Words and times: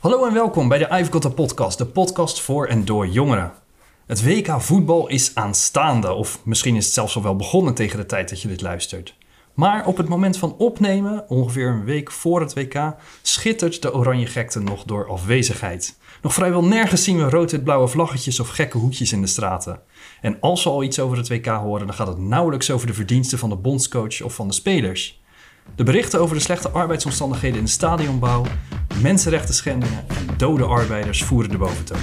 Hallo 0.00 0.26
en 0.26 0.34
welkom 0.34 0.68
bij 0.68 0.78
de 0.78 0.88
I've 0.98 1.12
Got 1.12 1.24
a 1.24 1.28
Podcast, 1.28 1.78
de 1.78 1.86
podcast 1.86 2.40
voor 2.40 2.66
en 2.66 2.84
door 2.84 3.06
jongeren. 3.06 3.52
Het 4.06 4.24
WK 4.24 4.60
voetbal 4.60 5.08
is 5.08 5.34
aanstaande, 5.34 6.12
of 6.12 6.40
misschien 6.44 6.76
is 6.76 6.84
het 6.84 6.94
zelfs 6.94 7.16
al 7.16 7.22
wel 7.22 7.36
begonnen 7.36 7.74
tegen 7.74 7.98
de 7.98 8.06
tijd 8.06 8.28
dat 8.28 8.42
je 8.42 8.48
dit 8.48 8.60
luistert. 8.60 9.14
Maar 9.54 9.86
op 9.86 9.96
het 9.96 10.08
moment 10.08 10.36
van 10.36 10.54
opnemen, 10.58 11.28
ongeveer 11.28 11.68
een 11.68 11.84
week 11.84 12.10
voor 12.10 12.40
het 12.40 12.54
WK, 12.54 12.94
schittert 13.22 13.82
de 13.82 13.94
oranje 13.94 14.26
gekte 14.26 14.60
nog 14.60 14.84
door 14.84 15.08
afwezigheid. 15.08 15.98
Nog 16.22 16.34
vrijwel 16.34 16.64
nergens 16.64 17.04
zien 17.04 17.16
we 17.16 17.30
rood-wit-blauwe 17.30 17.88
vlaggetjes 17.88 18.40
of 18.40 18.48
gekke 18.48 18.78
hoedjes 18.78 19.12
in 19.12 19.20
de 19.20 19.26
straten. 19.26 19.80
En 20.20 20.36
als 20.40 20.64
we 20.64 20.70
al 20.70 20.82
iets 20.82 20.98
over 20.98 21.16
het 21.16 21.28
WK 21.28 21.46
horen, 21.46 21.86
dan 21.86 21.96
gaat 21.96 22.06
het 22.06 22.18
nauwelijks 22.18 22.70
over 22.70 22.86
de 22.86 22.94
verdiensten 22.94 23.38
van 23.38 23.48
de 23.48 23.56
bondscoach 23.56 24.22
of 24.22 24.34
van 24.34 24.48
de 24.48 24.54
spelers. 24.54 25.19
De 25.74 25.84
berichten 25.84 26.20
over 26.20 26.36
de 26.36 26.42
slechte 26.42 26.70
arbeidsomstandigheden 26.70 27.58
in 27.58 27.64
de 27.64 27.70
stadionbouw, 27.70 28.44
mensenrechten 29.02 29.54
schendingen 29.54 30.08
en 30.08 30.26
dode 30.36 30.64
arbeiders 30.64 31.22
voeren 31.22 31.50
de 31.50 31.58
boventoon. 31.58 31.98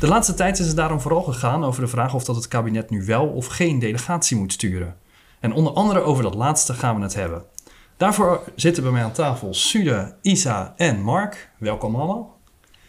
De 0.00 0.08
laatste 0.08 0.34
tijd 0.34 0.58
is 0.58 0.66
het 0.66 0.76
daarom 0.76 1.00
vooral 1.00 1.22
gegaan 1.22 1.64
over 1.64 1.82
de 1.82 1.88
vraag 1.88 2.14
of 2.14 2.24
dat 2.24 2.36
het 2.36 2.48
kabinet 2.48 2.90
nu 2.90 3.04
wel 3.04 3.26
of 3.26 3.46
geen 3.46 3.78
delegatie 3.78 4.36
moet 4.36 4.52
sturen. 4.52 4.96
En 5.40 5.52
onder 5.52 5.72
andere 5.72 6.00
over 6.00 6.22
dat 6.22 6.34
laatste 6.34 6.74
gaan 6.74 6.96
we 6.96 7.02
het 7.02 7.14
hebben. 7.14 7.44
Daarvoor 7.96 8.42
zitten 8.54 8.82
bij 8.82 8.92
mij 8.92 9.02
aan 9.02 9.12
tafel 9.12 9.54
Sude, 9.54 10.14
Isa 10.22 10.74
en 10.76 11.02
Mark. 11.02 11.50
Welkom 11.58 11.96
allemaal. 11.96 12.38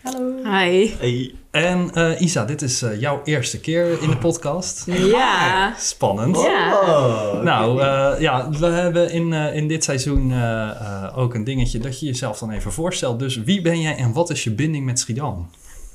Hallo. 0.04 0.36
Hi. 0.44 0.96
Hey. 0.98 1.41
En 1.52 1.94
eh, 1.94 2.22
Isa, 2.22 2.46
dit 2.46 2.62
is 2.62 2.82
eh, 2.82 3.00
jouw 3.00 3.22
eerste 3.24 3.60
keer 3.60 4.02
in 4.02 4.10
de 4.10 4.18
podcast. 4.18 4.86
Ja. 4.88 5.74
Spannend. 5.78 6.42
Ja. 6.42 6.74
Oh, 6.82 7.42
Nou 7.44 7.82
eh, 7.82 8.22
ja, 8.22 8.50
we 8.50 8.66
hebben 8.66 9.12
in, 9.12 9.34
eh, 9.34 9.56
in 9.56 9.68
dit 9.68 9.84
seizoen 9.84 10.32
eh, 10.32 10.70
eh, 10.70 11.18
ook 11.18 11.34
een 11.34 11.44
dingetje 11.44 11.80
dat 11.80 12.00
je 12.00 12.06
jezelf 12.06 12.38
dan 12.40 12.52
even 12.52 12.72
voorstelt. 12.72 13.20
Dus 13.20 13.36
wie 13.38 13.62
ben 13.62 13.82
jij 13.82 13.96
en 13.96 14.14
wat 14.14 14.30
is 14.30 14.44
je 14.44 14.52
binding 14.52 14.86
met 14.86 15.00
Schiedam? 15.00 15.50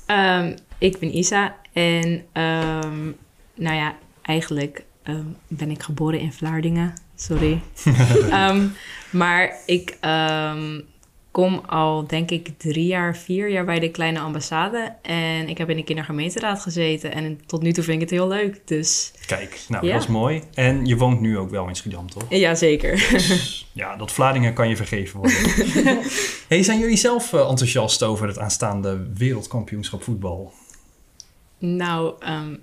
Ehm, 0.05 0.55
ik 0.77 0.99
ben 0.99 1.17
Isa 1.17 1.55
en 1.73 2.23
ehm, 2.31 3.05
nou 3.55 3.75
ja, 3.75 3.95
eigenlijk 4.21 4.83
ehm, 5.03 5.23
ben 5.47 5.71
ik 5.71 5.83
geboren 5.83 6.19
in 6.19 6.33
Vlaardingen. 6.33 6.93
Sorry. 7.15 7.61
Ehm, 8.29 8.65
maar 9.09 9.55
ik 9.65 9.97
ehm, 10.01 10.79
kom 11.37 11.61
al 11.65 12.07
denk 12.07 12.31
ik 12.31 12.49
drie 12.57 12.85
jaar, 12.85 13.17
vier 13.17 13.49
jaar 13.49 13.65
bij 13.65 13.79
de 13.79 13.91
kleine 13.91 14.19
ambassade. 14.19 14.95
En 15.01 15.49
ik 15.49 15.57
heb 15.57 15.69
in 15.69 15.75
de 15.75 15.83
kindergemeenteraad 15.83 16.61
gezeten. 16.61 17.11
En 17.11 17.39
tot 17.45 17.61
nu 17.61 17.71
toe 17.71 17.83
vind 17.83 17.95
ik 17.95 18.09
het 18.09 18.19
heel 18.19 18.27
leuk. 18.27 18.67
Dus 18.67 19.13
Kijk, 19.25 19.59
nou 19.67 19.85
Ja. 19.85 19.93
dat 19.93 20.01
is 20.01 20.07
mooi. 20.07 20.43
En 20.53 20.85
je 20.85 20.97
woont 20.97 21.19
nu 21.19 21.37
ook 21.37 21.49
wel 21.49 21.67
in 21.67 21.75
Schiedam, 21.75 22.09
toch? 22.09 22.23
ja, 22.29 22.55
zeker. 22.55 22.91
Dus, 23.11 23.67
ja, 23.73 23.95
dat 23.95 24.11
Vlaardingen 24.11 24.53
kan 24.53 24.69
je 24.69 24.75
vergeven 24.75 25.19
worden. 25.19 25.37
hey, 26.49 26.63
zijn 26.63 26.79
jullie 26.79 26.97
zelf 26.97 27.33
eh, 27.33 27.49
enthousiast 27.49 28.03
over 28.03 28.27
het 28.27 28.39
aanstaande 28.39 29.07
wereldkampioenschap 29.13 30.03
voetbal? 30.03 30.53
nou, 31.59 32.13
ehm, 32.19 32.55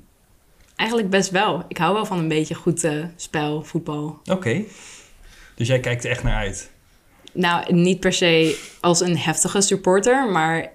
eigenlijk 0.77 1.11
best 1.11 1.31
wel. 1.31 1.65
Ik 1.69 1.77
hou 1.77 1.95
wel 1.95 2.07
van 2.07 2.19
een 2.19 2.29
beetje 2.29 2.55
goed 2.55 2.85
eh, 2.85 3.05
spel, 3.17 3.63
voetbal. 3.63 4.19
Oké. 4.25 4.63
Dus 5.55 5.69
jij 5.69 5.81
kijkt 5.81 6.05
er 6.05 6.11
echt 6.11 6.23
naar 6.23 6.37
uit. 6.37 6.73
Nou, 7.35 7.75
niet 7.75 8.01
per 8.01 8.13
se 8.13 8.59
als 8.81 9.01
een 9.01 9.19
heftige 9.19 9.61
supporter, 9.61 10.31
maar 10.31 10.71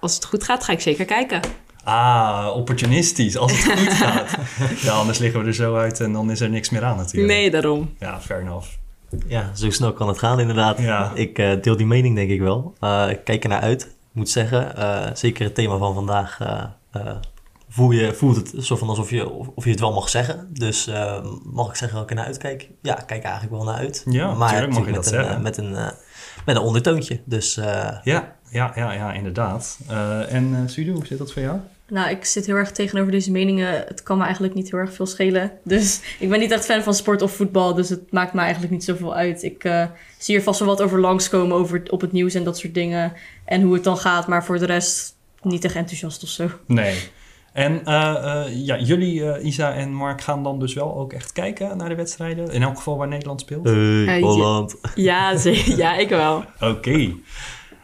als 0.00 0.14
het 0.14 0.24
goed 0.24 0.44
gaat, 0.44 0.64
ga 0.64 0.72
ik 0.72 0.80
zeker 0.80 1.04
kijken. 1.04 1.40
Ah, 1.84 2.50
opportunistisch, 2.54 3.36
als 3.36 3.52
het 3.52 3.72
goed 3.78 3.92
gaat. 3.92 4.36
ja, 4.82 4.92
anders 4.92 5.18
liggen 5.18 5.40
we 5.40 5.46
er 5.46 5.54
zo 5.54 5.76
uit 5.76 6.00
en 6.00 6.12
dan 6.12 6.30
is 6.30 6.40
er 6.40 6.50
niks 6.50 6.70
meer 6.70 6.84
aan 6.84 6.96
natuurlijk. 6.96 7.32
Nee, 7.32 7.50
daarom. 7.50 7.94
Ja, 7.98 8.20
fair 8.20 8.40
enough. 8.40 8.68
Ja, 9.26 9.50
zo 9.54 9.70
snel 9.70 9.92
kan 9.92 10.08
het 10.08 10.18
gaan 10.18 10.40
inderdaad. 10.40 10.78
Ja. 10.78 11.12
Ik 11.14 11.38
eh, 11.38 11.52
deel 11.62 11.76
die 11.76 11.86
mening 11.86 12.16
denk 12.16 12.30
ik 12.30 12.40
wel. 12.40 12.74
Eh, 12.80 13.06
ik 13.10 13.24
kijk 13.24 13.42
er 13.42 13.48
naar 13.48 13.60
uit. 13.60 13.82
Ik 13.82 13.88
moet 14.12 14.28
zeggen, 14.30 14.76
eh, 14.76 15.10
zeker 15.14 15.44
het 15.44 15.54
thema 15.54 15.76
van 15.76 15.94
vandaag 15.94 16.40
eh, 16.40 16.62
eh, 16.92 17.16
voel 17.74 17.90
je, 17.90 18.14
voelt 18.14 18.36
het 18.36 18.64
zo 18.64 18.76
van 18.76 18.88
alsof 18.88 19.10
je, 19.10 19.28
of, 19.28 19.48
of 19.54 19.64
je 19.64 19.70
het 19.70 19.80
wel 19.80 19.92
mag 19.92 20.08
zeggen. 20.08 20.48
Dus 20.52 20.86
eh, 20.86 21.24
mag 21.44 21.68
ik 21.68 21.74
zeggen 21.76 21.94
dat 21.98 22.04
ik 22.04 22.10
er 22.10 22.16
naar 22.16 22.26
uitkijk? 22.26 22.68
Ja, 22.82 23.00
ik 23.00 23.06
kijk 23.06 23.22
eigenlijk 23.22 23.54
wel 23.54 23.64
naar 23.64 23.74
uit. 23.76 24.02
Ja, 24.10 24.34
maar 24.34 24.48
tuurlijk 24.50 24.72
mag 24.72 24.86
je 24.86 24.90
natuurlijk 24.92 25.28
dat 25.28 25.42
met 25.42 25.58
een, 25.58 25.64
zeggen. 25.64 25.74
eh, 25.74 25.84
met, 25.84 25.88
een, 25.88 25.90
eh, 25.90 26.44
met 26.46 26.56
een 26.56 26.62
ondertoontje. 26.62 27.20
Dus 27.24 27.56
eh, 27.56 27.64
Ja, 28.02 28.36
ja, 28.50 28.72
ja, 28.74 28.92
ja 28.92 29.12
inderdaad. 29.12 29.78
Eh, 29.88 30.32
en 30.32 30.68
uh, 30.76 30.92
hoe 30.94 31.06
zit 31.06 31.18
dat 31.18 31.32
voor 31.32 31.42
jou? 31.42 31.58
Nou, 31.88 32.10
ik 32.10 32.24
zit 32.24 32.46
heel 32.46 32.54
erg 32.54 32.72
tegenover 32.72 33.12
deze 33.12 33.30
meningen. 33.30 33.84
Het 33.86 34.02
kan 34.02 34.16
me 34.18 34.24
eigenlijk 34.24 34.54
niet 34.54 34.70
heel 34.70 34.78
erg 34.78 34.92
veel 34.92 35.06
schelen. 35.06 35.52
Dus 35.64 36.00
ik 36.20 36.28
ben 36.28 36.38
niet 36.38 36.50
echt 36.50 36.64
fan 36.64 36.82
van 36.82 36.94
sport 36.94 37.22
of 37.22 37.32
voetbal. 37.32 37.74
Dus 37.74 37.88
het 37.88 38.12
maakt 38.12 38.32
me 38.32 38.40
eigenlijk 38.40 38.72
niet 38.72 38.84
zoveel 38.84 39.14
uit. 39.14 39.42
Ik 39.42 39.64
eh, 39.64 39.86
zie 40.18 40.36
er 40.36 40.42
vast 40.42 40.58
wel 40.58 40.68
wat 40.68 40.82
over 40.82 41.00
langskomen 41.00 41.56
over, 41.56 41.82
op 41.90 42.00
het 42.00 42.12
nieuws 42.12 42.34
en 42.34 42.44
dat 42.44 42.58
soort 42.58 42.74
dingen. 42.74 43.12
En 43.44 43.62
hoe 43.62 43.74
het 43.74 43.84
dan 43.84 43.96
gaat. 43.98 44.26
Maar 44.28 44.44
voor 44.44 44.58
de 44.58 44.66
rest 44.66 45.14
niet 45.42 45.64
echt 45.64 45.74
enthousiast 45.74 46.22
of 46.22 46.28
zo. 46.28 46.50
Nee. 46.66 46.94
En 47.54 47.84
eh, 47.84 48.44
eh, 48.46 48.66
ja, 48.66 48.78
jullie, 48.78 49.30
eh, 49.30 49.44
Isa 49.44 49.72
en 49.72 49.92
Mark, 49.92 50.20
gaan 50.20 50.42
dan 50.42 50.58
dus 50.58 50.74
wel 50.74 50.96
ook 50.96 51.12
echt 51.12 51.32
kijken 51.32 51.76
naar 51.76 51.88
de 51.88 51.94
wedstrijden? 51.94 52.50
In 52.50 52.62
elk 52.62 52.76
geval 52.76 52.96
waar 52.96 53.08
Nederland 53.08 53.40
speelt? 53.40 53.64
hey, 53.64 54.20
Holland. 54.20 54.76
Ja, 54.94 55.36
ze- 55.36 55.74
ja 55.76 55.96
ik 55.96 56.08
wel. 56.08 56.44
Oké. 56.60 57.12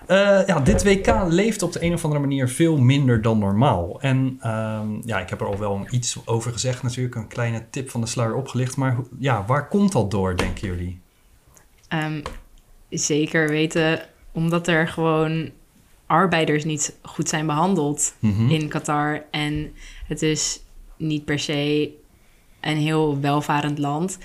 Eh, 0.06 0.46
ja, 0.46 0.60
dit 0.60 0.84
WK 0.84 1.14
leeft 1.28 1.62
op 1.62 1.72
de 1.72 1.84
een 1.84 1.92
of 1.92 2.02
andere 2.04 2.20
manier 2.20 2.48
veel 2.48 2.76
minder 2.76 3.22
dan 3.22 3.38
normaal. 3.38 4.00
En 4.00 4.36
ehm, 4.40 4.88
ja, 5.04 5.18
ik 5.20 5.28
heb 5.30 5.40
er 5.40 5.46
al 5.46 5.58
wel 5.58 5.86
iets 5.90 6.18
over 6.24 6.52
gezegd 6.52 6.82
natuurlijk, 6.82 7.14
een 7.14 7.28
kleine 7.28 7.64
tip 7.70 7.90
van 7.90 8.00
de 8.00 8.06
sluier 8.06 8.34
opgelicht. 8.34 8.76
Maar 8.76 8.96
ja, 9.18 9.44
waar 9.46 9.68
komt 9.68 9.92
dat 9.92 10.10
door, 10.10 10.36
denken 10.36 10.68
jullie? 10.68 11.00
Ehm, 11.88 12.20
zeker 12.88 13.48
weten, 13.48 14.00
omdat 14.32 14.66
er 14.68 14.88
gewoon 14.88 15.50
arbeiders 16.10 16.64
niet 16.64 16.96
goed 17.02 17.28
zijn 17.28 17.46
behandeld 17.46 18.14
Mhm. 18.18 18.50
in 18.50 18.68
Qatar. 18.68 19.22
En 19.30 19.72
het 20.06 20.22
is 20.22 20.60
niet 20.96 21.24
per 21.24 21.38
se 21.38 21.90
een 22.60 22.76
heel 22.76 23.20
welvarend 23.20 23.78
land. 23.78 24.18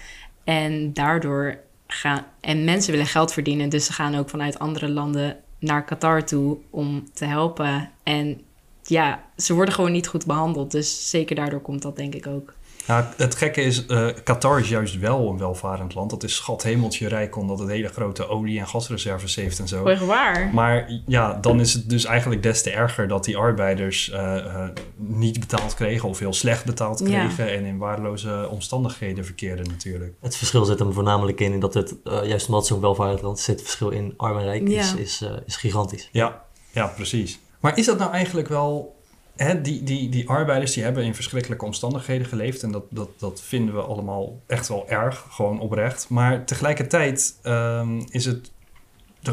En 0.43 0.93
daardoor 0.93 1.57
gaan... 1.87 2.25
En 2.41 2.63
mensen 2.63 2.91
willen 2.91 3.05
geld 3.07 3.33
verdienen, 3.33 3.69
dus 3.69 3.85
ze 3.85 3.93
gaan 3.93 4.15
ook 4.15 4.29
vanuit 4.29 4.59
andere 4.59 4.89
landen 4.89 5.37
naar 5.59 5.83
Qatar 5.85 6.25
toe 6.25 6.57
om 6.69 7.03
te 7.13 7.25
helpen. 7.25 7.91
En 8.03 8.41
ja, 8.83 9.23
ze 9.37 9.53
worden 9.53 9.73
gewoon 9.73 9.91
niet 9.91 10.07
goed 10.07 10.25
behandeld. 10.25 10.71
Dus 10.71 11.09
zeker 11.09 11.35
daardoor 11.35 11.61
komt 11.61 11.81
dat 11.81 11.95
denk 11.95 12.15
ik 12.15 12.27
ook. 12.27 12.53
Ja, 12.87 13.13
het 13.17 13.35
gekke 13.35 13.61
is, 13.61 13.85
eh, 13.85 14.07
Qatar 14.23 14.59
is 14.59 14.69
juist 14.69 14.99
wel 14.99 15.29
een 15.29 15.37
welvarend 15.37 15.93
land. 15.95 16.09
Dat 16.09 16.23
is 16.23 16.35
schat 16.35 16.63
hemeltje 16.63 17.07
rijk 17.07 17.35
omdat 17.35 17.59
het 17.59 17.69
hele 17.69 17.87
grote 17.87 18.27
olie- 18.27 18.59
en 18.59 18.67
gasreserves 18.67 19.35
heeft 19.35 19.59
en 19.59 19.67
zo. 19.67 19.85
Echt 19.85 20.05
waar? 20.05 20.49
Maar 20.53 21.01
ja, 21.05 21.33
dan 21.41 21.59
is 21.59 21.73
het 21.73 21.89
dus 21.89 22.05
eigenlijk 22.05 22.43
des 22.43 22.61
te 22.61 22.71
erger 22.71 23.07
dat 23.07 23.23
die 23.25 23.37
arbeiders 23.37 24.09
eh, 24.09 24.37
eh, 24.37 24.69
niet 24.95 25.39
betaald 25.39 25.73
kregen 25.73 26.09
of 26.09 26.19
heel 26.19 26.33
slecht 26.33 26.65
betaald 26.65 26.99
Ja. 26.99 27.05
kregen 27.05 27.51
en 27.53 27.65
in 27.65 27.77
waardeloze 27.77 28.47
omstandigheden 28.51 29.25
verkeerden 29.25 29.67
natuurlijk. 29.67 30.13
Het 30.21 30.35
verschil 30.37 30.65
zit 30.65 30.79
hem 30.79 30.93
voornamelijk 30.93 31.39
in 31.39 31.59
dat 31.59 31.73
het, 31.73 31.95
eh, 32.03 32.23
juist 32.25 32.45
omdat 32.47 32.61
het 32.61 32.71
zo'n 32.71 32.81
welvarend 32.81 33.21
land 33.21 33.39
zit 33.39 33.55
het 33.55 33.63
verschil 33.63 33.89
in 33.89 34.13
arm 34.17 34.37
en 34.37 34.43
rijk 34.43 34.61
is, 34.69 34.91
Ja. 34.91 34.97
is, 34.97 35.23
is 35.45 35.55
gigantisch. 35.55 36.09
Ja, 36.11 36.43
ja, 36.71 36.87
precies. 36.87 37.39
Maar 37.59 37.77
is 37.77 37.85
dat 37.85 37.97
nou 37.97 38.11
eigenlijk 38.11 38.47
wel... 38.47 38.93
Hè, 39.35 39.61
die, 39.61 39.83
die, 39.83 40.09
die 40.09 40.29
arbeiders 40.29 40.73
die 40.73 40.83
hebben 40.83 41.03
in 41.03 41.15
verschrikkelijke 41.15 41.65
omstandigheden 41.65 42.27
geleefd 42.27 42.63
en 42.63 42.71
dat, 42.71 42.83
dat, 42.89 43.09
dat 43.17 43.41
vinden 43.41 43.75
we 43.75 43.81
allemaal 43.81 44.41
echt 44.47 44.67
wel 44.67 44.89
erg, 44.89 45.25
gewoon 45.29 45.59
oprecht. 45.59 46.09
Maar 46.09 46.45
tegelijkertijd 46.45 47.39
ehm, 47.41 48.01
is 48.09 48.25
het... 48.25 48.53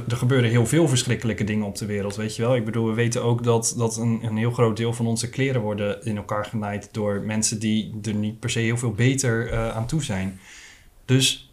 Er, 0.08 0.16
gebeuren 0.16 0.50
heel 0.50 0.66
veel 0.66 0.88
verschrikkelijke 0.88 1.44
dingen 1.44 1.66
op 1.66 1.76
de 1.76 1.86
wereld, 1.86 2.16
weet 2.16 2.36
je 2.36 2.42
wel. 2.42 2.56
Ik 2.56 2.64
bedoel, 2.64 2.86
we 2.86 2.94
weten 2.94 3.22
ook 3.22 3.44
dat, 3.44 3.74
dat 3.76 3.96
een, 3.96 4.20
een 4.22 4.36
heel 4.36 4.50
groot 4.50 4.76
deel 4.76 4.92
van 4.92 5.06
onze 5.06 5.30
kleren 5.30 5.60
worden 5.60 6.04
in 6.04 6.16
elkaar 6.16 6.44
genaaid 6.44 6.88
door 6.92 7.20
mensen 7.20 7.58
die 7.58 7.98
er 8.02 8.14
niet 8.14 8.40
per 8.40 8.50
se 8.50 8.58
heel 8.58 8.76
veel 8.76 8.92
beter 8.92 9.50
eh, 9.50 9.68
aan 9.68 9.86
toe 9.86 10.02
zijn. 10.02 10.40
Dus 11.04 11.51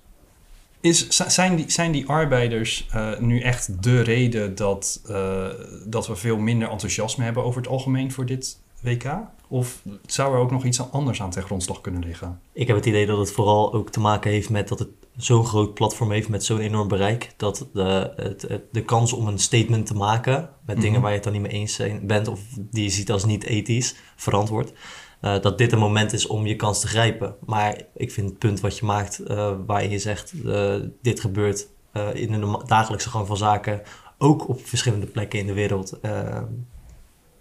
is, 0.81 1.07
zijn, 1.07 1.55
die, 1.55 1.71
zijn 1.71 1.91
die 1.91 2.07
arbeiders 2.07 2.87
eh, 2.91 3.19
nu 3.19 3.39
echt 3.41 3.83
de 3.83 4.01
reden 4.01 4.55
dat, 4.55 5.01
eh, 5.07 5.45
dat 5.85 6.07
we 6.07 6.15
veel 6.15 6.37
minder 6.37 6.69
enthousiasme 6.69 7.23
hebben 7.23 7.43
over 7.43 7.61
het 7.61 7.69
algemeen 7.69 8.11
voor 8.11 8.25
dit 8.25 8.59
WK? 8.81 9.17
Of 9.47 9.81
zou 10.05 10.33
er 10.33 10.39
ook 10.39 10.51
nog 10.51 10.63
iets 10.65 10.91
anders 10.91 11.21
aan 11.21 11.29
ten 11.29 11.43
grondslag 11.43 11.81
kunnen 11.81 12.03
liggen? 12.03 12.39
Ik 12.53 12.67
heb 12.67 12.75
het 12.75 12.85
idee 12.85 13.05
dat 13.05 13.17
het 13.17 13.31
vooral 13.31 13.73
ook 13.73 13.89
te 13.91 13.99
maken 13.99 14.31
heeft 14.31 14.49
met 14.49 14.67
dat 14.67 14.79
het 14.79 14.89
zo'n 15.17 15.45
groot 15.45 15.73
platform 15.73 16.11
heeft 16.11 16.29
met 16.29 16.43
zo'n 16.43 16.59
enorm 16.59 16.87
bereik. 16.87 17.33
Dat 17.37 17.67
de, 17.73 18.13
het, 18.15 18.47
de 18.71 18.83
kans 18.83 19.13
om 19.13 19.27
een 19.27 19.39
statement 19.39 19.85
te 19.85 19.93
maken 19.93 20.49
met 20.65 20.75
Mhm. 20.75 20.85
dingen 20.85 21.01
waar 21.01 21.09
je 21.09 21.15
het 21.15 21.23
dan 21.23 21.33
niet 21.33 21.41
mee 21.41 21.51
eens 21.51 21.81
bent 22.01 22.27
of 22.27 22.39
die 22.57 22.83
je 22.83 22.89
ziet 22.89 23.11
als 23.11 23.25
niet 23.25 23.43
ethisch 23.43 23.95
verantwoord. 24.15 24.73
Eh, 25.19 25.41
dat 25.41 25.57
dit 25.57 25.71
een 25.71 25.79
moment 25.79 26.13
is 26.13 26.27
om 26.27 26.45
je 26.45 26.55
kans 26.55 26.79
te 26.79 26.87
grijpen. 26.87 27.35
Maar 27.45 27.81
ik 27.95 28.11
vind 28.11 28.29
het 28.29 28.39
punt 28.39 28.59
wat 28.59 28.77
je 28.77 28.85
maakt, 28.85 29.19
eh, 29.19 29.51
waarin 29.65 29.89
je 29.89 29.99
zegt: 29.99 30.33
eh, 30.45 30.75
dit 31.01 31.19
gebeurt 31.19 31.67
in 32.13 32.31
de 32.31 32.63
dagelijkse 32.65 33.09
gang 33.09 33.27
van 33.27 33.37
zaken, 33.37 33.81
ook 34.17 34.47
op 34.49 34.65
verschillende 34.65 35.05
plekken 35.05 35.39
in 35.39 35.47
de 35.47 35.53
wereld. 35.53 35.99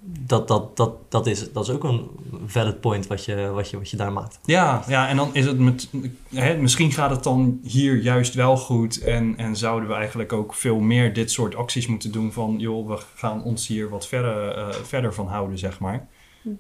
dat, 0.01 0.49
dat, 0.49 0.77
dat, 0.77 0.93
dat, 1.09 1.27
is, 1.27 1.53
dat 1.53 1.65
is 1.65 1.71
ook 1.71 1.85
een 1.85 2.11
valid 2.47 2.81
point 2.81 3.07
wat 3.07 3.25
je, 3.25 3.51
wat 3.55 3.71
je, 3.71 3.77
wat 3.77 3.91
je 3.91 3.97
daar 3.97 4.13
maakt. 4.13 4.39
Ja, 4.45 4.83
ja, 4.89 5.09
en 5.09 5.17
dan 5.17 5.31
is 5.33 5.47
het 5.47 5.59
met, 5.59 5.91
hè, 6.29 6.57
misschien 6.57 6.93
gaat 6.93 7.11
het 7.11 7.23
dan 7.23 7.61
hier 7.63 7.97
juist 7.97 8.35
wel 8.35 8.57
goed 8.57 9.01
en, 9.01 9.37
en 9.37 9.57
zouden 9.57 9.89
we 9.89 9.95
eigenlijk 9.95 10.33
ook 10.33 10.55
veel 10.55 10.79
meer 10.79 11.13
dit 11.13 11.31
soort 11.31 11.55
acties 11.55 11.87
moeten 11.87 12.13
doen 12.13 12.33
van, 12.33 12.59
joh, 12.59 12.89
we 12.89 12.99
gaan 13.15 13.43
ons 13.43 13.67
hier 13.67 13.89
wat 13.89 14.07
verder, 14.07 14.75
verder 14.85 15.15
van 15.15 15.27
houden, 15.27 15.59
zeg 15.59 15.79
maar. 15.79 16.09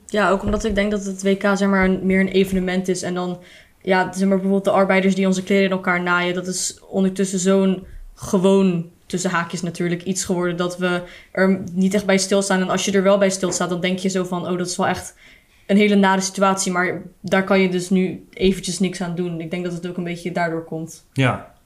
Ja, 0.06 0.30
ook 0.30 0.42
omdat 0.42 0.64
ik 0.64 0.74
denk 0.74 0.90
dat 0.90 1.04
het 1.04 1.22
WK 1.22 1.42
zeg 1.42 1.68
maar, 1.68 1.90
meer 1.90 2.20
een 2.20 2.28
evenement 2.28 2.88
is. 2.88 3.02
En 3.02 3.14
dan, 3.14 3.38
ja, 3.82 4.12
zeg 4.12 4.28
maar 4.28 4.36
bijvoorbeeld 4.36 4.64
de 4.64 4.70
arbeiders 4.70 5.14
die 5.14 5.26
onze 5.26 5.42
kleding 5.42 5.70
in 5.70 5.76
elkaar 5.76 6.02
naaien. 6.02 6.34
Dat 6.34 6.46
is 6.46 6.80
ondertussen 6.88 7.38
zo'n 7.38 7.86
gewoon, 8.14 8.90
tussen 9.06 9.30
haakjes 9.30 9.62
natuurlijk, 9.62 10.02
iets 10.02 10.24
geworden 10.24 10.56
dat 10.56 10.78
we 10.78 11.02
er 11.32 11.62
niet 11.72 11.94
echt 11.94 12.06
bij 12.06 12.18
stilstaan. 12.18 12.60
En 12.60 12.70
als 12.70 12.84
je 12.84 12.92
er 12.92 13.02
wel 13.02 13.18
bij 13.18 13.30
stilstaat, 13.30 13.68
dan 13.70 13.80
denk 13.80 13.98
je 13.98 14.08
zo 14.08 14.24
van, 14.24 14.48
oh, 14.48 14.58
dat 14.58 14.66
is 14.66 14.76
wel 14.76 14.86
echt 14.86 15.14
een 15.66 15.76
hele 15.76 15.94
nare 15.94 16.20
situatie. 16.20 16.72
Maar 16.72 17.02
daar 17.20 17.44
kan 17.44 17.60
je 17.60 17.68
dus 17.68 17.90
nu 17.90 18.26
eventjes 18.32 18.78
niks 18.78 19.00
aan 19.00 19.14
doen. 19.14 19.40
Ik 19.40 19.50
denk 19.50 19.64
dat 19.64 19.72
het 19.72 19.86
ook 19.86 19.96
een 19.96 20.04
beetje 20.04 20.32
daardoor 20.32 20.64
komt. 20.64 21.06
Ja. 21.12 21.56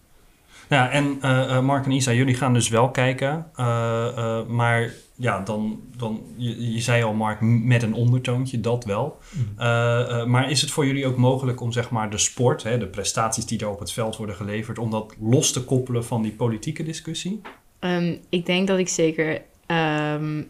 Ja, 0.68 0.90
en 0.90 1.18
eh, 1.20 1.56
eh, 1.56 1.62
Mark 1.62 1.84
en 1.84 1.90
Isa, 1.90 2.12
jullie 2.12 2.34
gaan 2.34 2.54
dus 2.54 2.68
wel 2.68 2.90
kijken. 2.90 3.46
eh, 3.56 4.46
maar 4.46 4.90
ja, 5.22 5.40
dan, 5.40 5.80
dan 5.96 6.22
je, 6.36 6.72
je 6.72 6.80
zei 6.80 7.02
al, 7.02 7.12
Mark, 7.12 7.40
met 7.40 7.82
een 7.82 7.94
ondertoontje, 7.94 8.60
dat 8.60 8.84
wel. 8.84 9.18
Eh, 9.56 10.20
eh, 10.20 10.26
maar 10.26 10.50
is 10.50 10.60
het 10.60 10.70
voor 10.70 10.86
jullie 10.86 11.06
ook 11.06 11.16
mogelijk 11.16 11.60
om 11.60 11.72
zeg 11.72 11.90
maar 11.90 12.10
de 12.10 12.18
sport, 12.18 12.62
hè, 12.62 12.78
de 12.78 12.86
prestaties 12.86 13.46
die 13.46 13.58
daar 13.58 13.70
op 13.70 13.78
het 13.78 13.92
veld 13.92 14.16
worden 14.16 14.36
geleverd, 14.36 14.78
om 14.78 14.90
dat 14.90 15.14
los 15.20 15.52
te 15.52 15.64
koppelen 15.64 16.04
van 16.04 16.22
die 16.22 16.32
politieke 16.32 16.82
discussie? 16.82 17.40
Ehm, 17.78 18.16
ik 18.28 18.46
denk 18.46 18.66
dat 18.66 18.78
ik 18.78 18.88
zeker 18.88 19.42
ehm, 19.66 20.42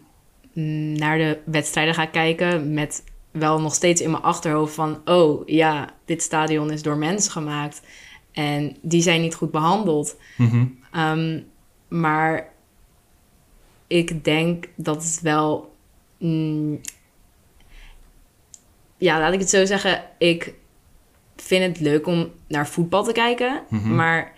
naar 0.94 1.18
de 1.18 1.38
wedstrijden 1.44 1.94
ga 1.94 2.06
kijken 2.06 2.74
met 2.74 3.04
wel 3.30 3.60
nog 3.60 3.74
steeds 3.74 4.00
in 4.00 4.10
mijn 4.10 4.22
achterhoofd 4.22 4.74
van... 4.74 5.00
oh 5.04 5.46
ja, 5.46 5.90
dit 6.04 6.22
stadion 6.22 6.70
is 6.70 6.82
door 6.82 6.96
mensen 6.96 7.32
gemaakt 7.32 7.82
en 8.32 8.76
die 8.82 9.02
zijn 9.02 9.20
niet 9.20 9.34
goed 9.34 9.50
behandeld. 9.50 10.16
Mhm. 10.36 10.64
Ehm, 10.92 11.40
maar 11.88 12.52
ik 13.92 14.24
denk 14.24 14.68
dat 14.74 15.04
het 15.04 15.20
wel... 15.22 15.74
mm, 16.18 16.80
ja, 18.96 19.18
laat 19.18 19.32
ik 19.32 19.40
het 19.40 19.50
zo 19.50 19.64
zeggen. 19.64 20.02
Ik 20.18 20.54
vind 21.36 21.64
het 21.64 21.80
leuk 21.80 22.06
om 22.06 22.32
naar 22.48 22.68
voetbal 22.68 23.04
te 23.04 23.12
kijken. 23.12 23.62
Mhm. 23.68 23.94
Maar 23.94 24.32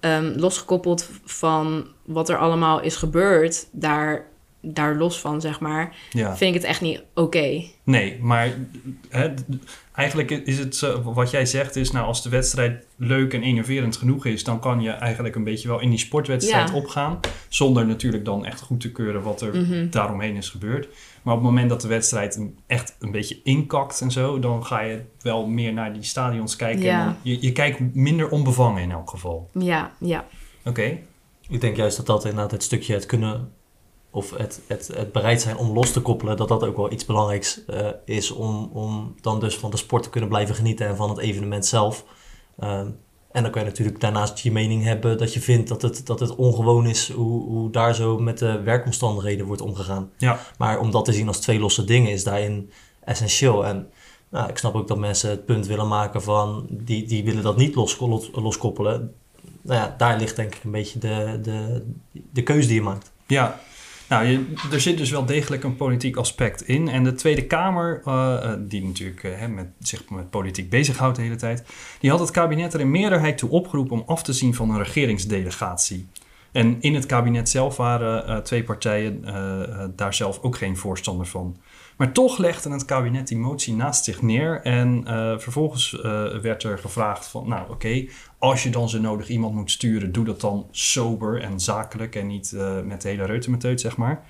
ehm, 0.00 0.32
losgekoppeld 0.36 1.10
van 1.24 1.86
wat 2.04 2.28
er 2.28 2.36
allemaal 2.36 2.80
is 2.80 2.96
gebeurd... 2.96 3.68
daar, 3.72 4.26
daar 4.62 4.96
los 4.96 5.20
van, 5.20 5.40
zeg 5.40 5.60
maar... 5.60 5.96
Ja. 6.10 6.36
vind 6.36 6.54
ik 6.54 6.60
het 6.60 6.70
echt 6.70 6.80
niet 6.80 7.02
oké. 7.14 7.62
Nee, 7.84 8.18
maar 8.20 8.52
hè, 9.08 9.34
eigenlijk 9.94 10.30
is 10.30 10.58
het 10.58 10.76
zo- 10.76 11.02
wat 11.02 11.30
jij 11.30 11.46
zegt 11.46 11.76
is, 11.76 11.90
nou 11.90 12.06
als 12.06 12.22
de 12.22 12.28
wedstrijd 12.28 12.86
leuk 12.96 13.34
en 13.34 13.42
innoverend 13.42 13.96
genoeg 13.96 14.26
is, 14.26 14.44
dan 14.44 14.60
kan 14.60 14.80
je 14.80 14.90
eigenlijk 14.90 15.34
een 15.34 15.44
beetje 15.44 15.68
wel 15.68 15.80
in 15.80 15.90
die 15.90 15.98
sportwedstrijd 15.98 16.68
Ja. 16.68 16.74
opgaan, 16.74 17.20
zonder 17.48 17.86
natuurlijk 17.86 18.24
dan 18.24 18.44
echt 18.46 18.60
goed 18.60 18.80
te 18.80 18.92
keuren 18.92 19.22
wat 19.22 19.40
er 19.40 19.56
Mhm. 19.56 19.90
daaromheen 19.90 20.36
is 20.36 20.48
gebeurd. 20.48 20.88
Maar 21.22 21.34
op 21.34 21.40
het 21.40 21.48
moment 21.50 21.68
dat 21.68 21.80
de 21.80 21.88
wedstrijd 21.88 22.40
echt 22.66 22.96
een 22.98 23.10
beetje 23.10 23.40
inkakt 23.44 24.00
en 24.00 24.10
zo, 24.10 24.38
dan 24.38 24.64
ga 24.66 24.80
je 24.80 25.02
wel 25.20 25.46
meer 25.46 25.72
naar 25.72 25.92
die 25.92 26.02
stadions 26.02 26.56
kijken. 26.56 26.82
Ja. 26.84 26.98
En 27.00 27.04
dan, 27.04 27.16
je, 27.22 27.38
je 27.42 27.52
kijkt 27.52 27.94
minder 27.94 28.28
onbevangen 28.30 28.82
in 28.82 28.90
elk 28.90 29.10
geval. 29.10 29.50
Ja, 29.58 29.92
ja. 30.00 30.26
Oké. 30.64 30.98
Ik 31.48 31.60
denk 31.60 31.76
juist 31.76 31.96
dat 31.96 32.06
dat 32.06 32.24
inderdaad 32.24 32.50
het 32.50 32.62
stukje 32.62 32.94
het 32.94 33.06
kunnen 33.06 33.52
of 34.12 34.30
het, 34.36 34.60
het, 34.66 34.90
het 34.94 35.12
bereid 35.12 35.40
zijn 35.40 35.56
om 35.56 35.72
los 35.72 35.92
te 35.92 36.00
koppelen, 36.00 36.36
dat 36.36 36.48
dat 36.48 36.64
ook 36.64 36.76
wel 36.76 36.92
iets 36.92 37.04
belangrijks 37.04 37.64
eh, 37.64 37.88
is 38.04 38.30
om, 38.30 38.70
om 38.72 39.14
dan 39.20 39.40
dus 39.40 39.56
van 39.56 39.70
de 39.70 39.76
sport 39.76 40.02
te 40.02 40.10
kunnen 40.10 40.28
blijven 40.28 40.54
genieten 40.54 40.86
en 40.86 40.96
van 40.96 41.08
het 41.08 41.18
evenement 41.18 41.66
zelf. 41.66 42.04
Ehm, 42.58 42.86
en 43.32 43.42
dan 43.42 43.50
kan 43.50 43.62
je 43.62 43.68
natuurlijk 43.68 44.00
daarnaast 44.00 44.38
je 44.38 44.52
mening 44.52 44.84
hebben 44.84 45.18
dat 45.18 45.34
je 45.34 45.40
vindt 45.40 45.68
dat 45.68 45.82
het, 45.82 46.06
dat 46.06 46.20
het 46.20 46.34
ongewoon 46.34 46.86
is 46.86 47.12
hoe, 47.12 47.42
hoe 47.42 47.70
daar 47.70 47.94
zo 47.94 48.18
met 48.18 48.38
de 48.38 48.62
werkomstandigheden 48.62 49.46
wordt 49.46 49.62
omgegaan. 49.62 50.10
Ja. 50.18 50.40
Maar 50.58 50.78
om 50.78 50.90
dat 50.90 51.04
te 51.04 51.12
zien 51.12 51.28
als 51.28 51.40
twee 51.40 51.58
losse 51.58 51.84
dingen 51.84 52.10
is 52.10 52.24
daarin 52.24 52.70
essentieel. 53.04 53.66
En 53.66 53.90
nou, 54.28 54.48
ik 54.48 54.58
snap 54.58 54.74
ook 54.74 54.88
dat 54.88 54.98
mensen 54.98 55.30
het 55.30 55.44
punt 55.44 55.66
willen 55.66 55.88
maken 55.88 56.22
van 56.22 56.66
die, 56.70 57.06
die 57.06 57.24
willen 57.24 57.42
dat 57.42 57.56
niet 57.56 57.74
los, 57.74 57.98
los- 57.98 58.30
loskoppelen. 58.32 59.14
Nou 59.62 59.80
ja, 59.80 59.94
daar 59.98 60.18
ligt 60.18 60.36
denk 60.36 60.54
ik 60.54 60.64
een 60.64 60.70
beetje 60.70 60.98
de, 60.98 61.38
de, 61.42 61.84
de 62.32 62.42
keuze 62.42 62.66
die 62.66 62.76
je 62.76 62.82
maakt. 62.82 63.10
Ja, 63.26 63.60
nou, 64.12 64.46
er 64.72 64.80
zit 64.80 64.98
dus 64.98 65.10
wel 65.10 65.24
degelijk 65.24 65.64
een 65.64 65.76
politiek 65.76 66.16
aspect 66.16 66.68
in. 66.68 66.88
En 66.88 67.04
de 67.04 67.14
Tweede 67.14 67.46
Kamer, 67.46 68.00
eh, 68.04 68.52
die 68.58 68.84
natuurlijk 68.84 69.24
eh, 69.24 69.46
met, 69.46 69.66
zich 69.80 70.10
met 70.10 70.30
politiek 70.30 70.70
bezighoudt 70.70 71.16
de 71.16 71.22
hele 71.22 71.36
tijd, 71.36 71.64
die 72.00 72.10
had 72.10 72.20
het 72.20 72.30
kabinet 72.30 72.74
er 72.74 72.80
in 72.80 72.90
meerderheid 72.90 73.38
toe 73.38 73.50
opgeroepen 73.50 73.96
om 73.96 74.02
af 74.06 74.22
te 74.22 74.32
zien 74.32 74.54
van 74.54 74.70
een 74.70 74.82
regeringsdelegatie. 74.82 76.06
En 76.52 76.76
in 76.80 76.94
het 76.94 77.06
kabinet 77.06 77.48
zelf 77.48 77.76
waren 77.76 78.26
eh, 78.26 78.36
twee 78.36 78.64
partijen 78.64 79.24
eh, 79.24 79.62
eh, 79.62 79.88
daar 79.96 80.14
zelf 80.14 80.38
ook 80.42 80.56
geen 80.56 80.76
voorstander 80.76 81.26
van. 81.26 81.56
Maar 81.96 82.12
toch 82.12 82.38
legde 82.38 82.70
het 82.70 82.84
kabinet 82.84 83.28
die 83.28 83.38
motie 83.38 83.74
naast 83.74 84.04
zich 84.04 84.22
neer. 84.22 84.60
En 84.62 85.04
vervolgens 85.40 85.90
werd 86.42 86.62
er 86.62 86.78
gevraagd 86.78 87.26
van, 87.26 87.48
nou 87.48 87.70
oké, 87.70 88.06
als 88.38 88.62
je 88.62 88.70
dan 88.70 88.88
zo 88.88 89.00
nodig 89.00 89.28
iemand 89.28 89.54
moet 89.54 89.70
sturen, 89.70 90.12
doe 90.12 90.24
dat 90.24 90.40
dan 90.40 90.66
sober 90.70 91.40
en 91.42 91.60
zakelijk 91.60 92.14
en 92.14 92.26
niet 92.26 92.56
met 92.84 93.02
de 93.02 93.08
hele 93.08 93.24
reutemeteut, 93.24 93.80
zeg 93.80 93.96
maar. 93.96 94.24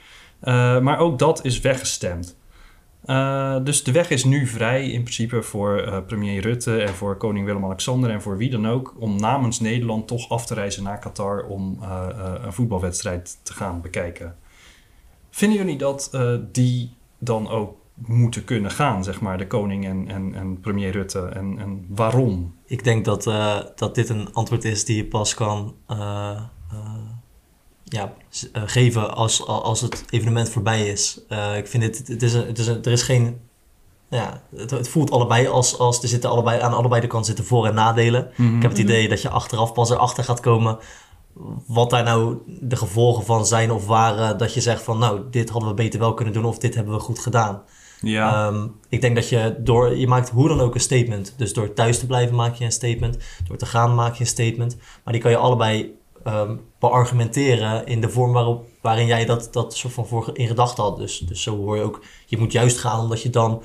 Maar 0.82 0.98
ook 0.98 1.18
dat 1.18 1.44
is 1.44 1.60
weggestemd. 1.60 2.36
Eh, 3.02 3.56
dus 3.64 3.84
de 3.84 3.92
weg 3.92 4.10
is 4.10 4.24
nu 4.24 4.46
vrij 4.46 4.90
in 4.90 5.02
principe 5.02 5.42
voor 5.42 5.78
eh, 5.78 5.98
premier 6.06 6.40
Rutte 6.40 6.82
en 6.82 6.94
voor 6.94 7.16
koning 7.16 7.46
Willem-Alexander 7.46 8.10
en 8.10 8.22
voor 8.22 8.36
wie 8.36 8.50
dan 8.50 8.68
ook 8.68 8.94
om 8.98 9.16
namens 9.16 9.60
Nederland 9.60 10.08
toch 10.08 10.28
af 10.28 10.46
te 10.46 10.54
reizen 10.54 10.82
naar 10.82 10.98
Qatar 10.98 11.44
om 11.44 11.78
eh, 11.82 12.06
een 12.44 12.52
voetbalwedstrijd 12.52 13.38
te 13.42 13.52
gaan 13.52 13.80
bekijken. 13.80 14.36
Vinden 15.30 15.58
jullie 15.58 15.76
dat 15.76 16.18
die 16.52 16.92
dan 17.18 17.48
ook 17.48 17.76
moeten 17.94 18.44
kunnen 18.44 18.70
gaan, 18.70 19.04
zeg 19.04 19.20
maar, 19.20 19.38
de 19.38 19.46
koning 19.46 19.86
en, 19.86 20.08
en, 20.08 20.34
en 20.34 20.60
premier 20.60 20.90
Rutte? 20.90 21.20
En, 21.20 21.58
en 21.58 21.86
waarom? 21.88 22.54
Ik 22.66 22.84
denk 22.84 23.04
dat, 23.04 23.24
dat 23.76 23.94
dit 23.94 24.08
een 24.08 24.32
antwoord 24.32 24.64
is 24.64 24.84
die 24.84 24.96
je 24.96 25.04
pas 25.04 25.34
kan 25.34 25.74
ja, 27.92 28.12
eh, 28.52 28.62
geven 28.66 29.14
als, 29.14 29.46
als 29.46 29.80
het 29.80 30.04
evenement 30.10 30.50
voorbij 30.50 30.88
is. 30.88 31.20
Eh, 31.28 31.56
ik 31.56 31.66
vind 31.66 31.82
het, 31.82 32.08
het 32.08 32.22
is 32.22 32.34
een, 32.34 32.46
het 32.46 32.58
is 32.58 32.66
een, 32.66 32.82
er 32.82 32.92
is 32.92 33.02
geen, 33.02 33.40
ja, 34.08 34.42
het, 34.56 34.70
het 34.70 34.88
voelt 34.88 35.10
allebei 35.10 35.46
als, 35.48 35.78
als 35.78 36.02
er 36.02 36.08
zitten 36.08 36.30
allebei, 36.30 36.60
aan 36.60 36.74
allebei 36.74 37.00
de 37.00 37.06
kanten 37.06 37.26
zitten 37.26 37.44
voor- 37.44 37.66
en 37.66 37.74
nadelen. 37.74 38.30
Ik 38.56 38.62
heb 38.62 38.70
het 38.70 38.80
idee 38.80 39.08
dat 39.08 39.22
je 39.22 39.28
achteraf 39.28 39.72
pas 39.72 39.90
erachter 39.90 40.24
gaat 40.24 40.40
komen 40.40 40.78
wat 41.66 41.90
daar 41.90 42.04
nou 42.04 42.36
de 42.46 42.76
gevolgen 42.76 43.24
van 43.24 43.46
zijn 43.46 43.70
of 43.70 43.86
waren. 43.86 44.38
Dat 44.38 44.54
je 44.54 44.60
zegt 44.60 44.82
van 44.82 44.98
nou, 44.98 45.20
dit 45.30 45.50
hadden 45.50 45.68
we 45.68 45.74
beter 45.74 46.00
wel 46.00 46.14
kunnen 46.14 46.34
doen 46.34 46.44
of 46.44 46.58
dit 46.58 46.74
hebben 46.74 46.94
we 46.94 47.00
goed 47.00 47.18
gedaan. 47.18 47.62
Ja, 48.00 48.46
Ehm, 48.46 48.66
ik 48.88 49.00
denk 49.00 49.14
dat 49.14 49.28
je 49.28 49.56
door, 49.58 49.96
je 49.96 50.06
maakt 50.06 50.30
hoe 50.30 50.48
dan 50.48 50.60
ook 50.60 50.74
een 50.74 50.80
statement. 50.80 51.34
Dus 51.36 51.52
door 51.52 51.72
thuis 51.72 51.98
te 51.98 52.06
blijven 52.06 52.36
maak 52.36 52.54
je 52.54 52.64
een 52.64 52.72
statement. 52.72 53.16
Door 53.48 53.56
te 53.56 53.66
gaan 53.66 53.94
maak 53.94 54.14
je 54.14 54.20
een 54.20 54.26
statement. 54.26 54.76
Maar 55.04 55.12
die 55.12 55.22
kan 55.22 55.30
je 55.30 55.36
allebei 55.36 55.94
ehm 56.24 56.56
beargumenteren 56.78 57.86
in 57.86 58.00
de 58.00 58.08
vorm 58.08 58.32
waarop, 58.32 58.64
waarin 58.80 59.06
jij 59.06 59.24
dat, 59.24 59.48
dat 59.52 59.76
soort 59.76 59.92
van 59.92 60.06
voor 60.06 60.30
in 60.32 60.46
gedachten 60.46 60.84
had. 60.84 60.96
Dus, 60.96 61.18
dus 61.18 61.42
zo 61.42 61.56
hoor 61.56 61.76
je 61.76 61.82
ook, 61.82 62.04
je 62.26 62.38
moet 62.38 62.52
juist 62.52 62.78
gaan 62.78 63.00
omdat 63.00 63.22
je 63.22 63.30
dan 63.30 63.62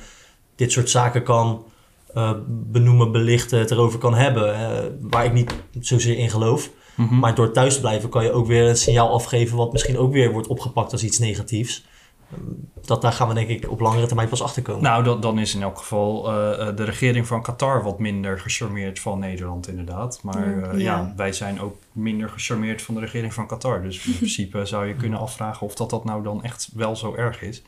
dit 0.56 0.72
soort 0.72 0.90
zaken 0.90 1.24
kan 1.24 1.66
eh, 2.14 2.32
benoemen, 2.48 3.12
belichten, 3.12 3.60
het 3.60 3.72
erover 3.72 4.00
kan 4.00 4.14
hebben. 4.14 4.98
waar 5.02 5.26
ik 5.26 5.34
niet 5.34 5.56
zozeer 5.80 6.18
in 6.18 6.30
geloof. 6.30 6.70
mhm. 6.96 7.20
Maar 7.20 7.36
door 7.36 7.52
thuis 7.52 7.74
te 7.74 7.80
blijven 7.80 8.10
kan 8.10 8.24
je 8.24 8.32
ook 8.32 8.48
weer 8.48 8.70
een 8.70 8.78
signaal 8.78 9.10
afgeven 9.10 9.58
wat 9.58 9.72
misschien 9.72 9.98
ook 9.98 10.12
weer 10.12 10.32
wordt 10.32 10.48
opgepakt 10.48 10.92
als 10.92 11.04
iets 11.04 11.20
negatiefs. 11.20 11.86
Dat 12.82 13.02
daar 13.02 13.12
gaan 13.12 13.28
we 13.28 13.34
denk 13.34 13.50
ik 13.50 13.70
op 13.70 13.80
langere 13.80 14.06
termijn 14.06 14.30
pas 14.30 14.42
achter 14.42 14.62
komen. 14.62 14.84
Nou, 14.84 15.04
dat, 15.04 15.22
dan 15.22 15.40
is 15.40 15.56
in 15.56 15.62
elk 15.62 15.78
geval 15.78 16.32
eh, 16.32 16.68
eh, 16.68 16.76
de 16.76 16.84
regering 16.84 17.28
van 17.28 17.42
Qatar 17.42 17.84
wat 17.84 18.00
minder 18.00 18.40
gecharmeerd 18.40 19.00
van 19.00 19.20
Nederland, 19.20 19.68
inderdaad. 19.68 20.20
Maar 20.24 20.48
Mm, 20.48 20.64
eh, 20.64 20.72
ja. 20.72 20.98
ja. 20.98 21.14
wij 21.16 21.34
zijn 21.34 21.62
ook 21.62 21.76
minder 21.92 22.30
gecharmeerd 22.30 22.82
van 22.82 22.94
de 22.94 23.00
regering 23.00 23.34
van 23.34 23.48
Qatar. 23.48 23.82
Dus 23.82 24.06
in 24.06 24.16
principe 24.18 24.66
zou 24.66 24.88
je 24.88 24.96
kunnen 24.96 25.20
afvragen 25.20 25.68
of 25.68 25.76
dat, 25.76 25.90
dat 25.90 26.04
nou 26.04 26.24
dan 26.24 26.44
echt 26.44 26.70
wel 26.74 26.96
zo 26.96 27.16
erg 27.16 27.42
is. 27.42 27.64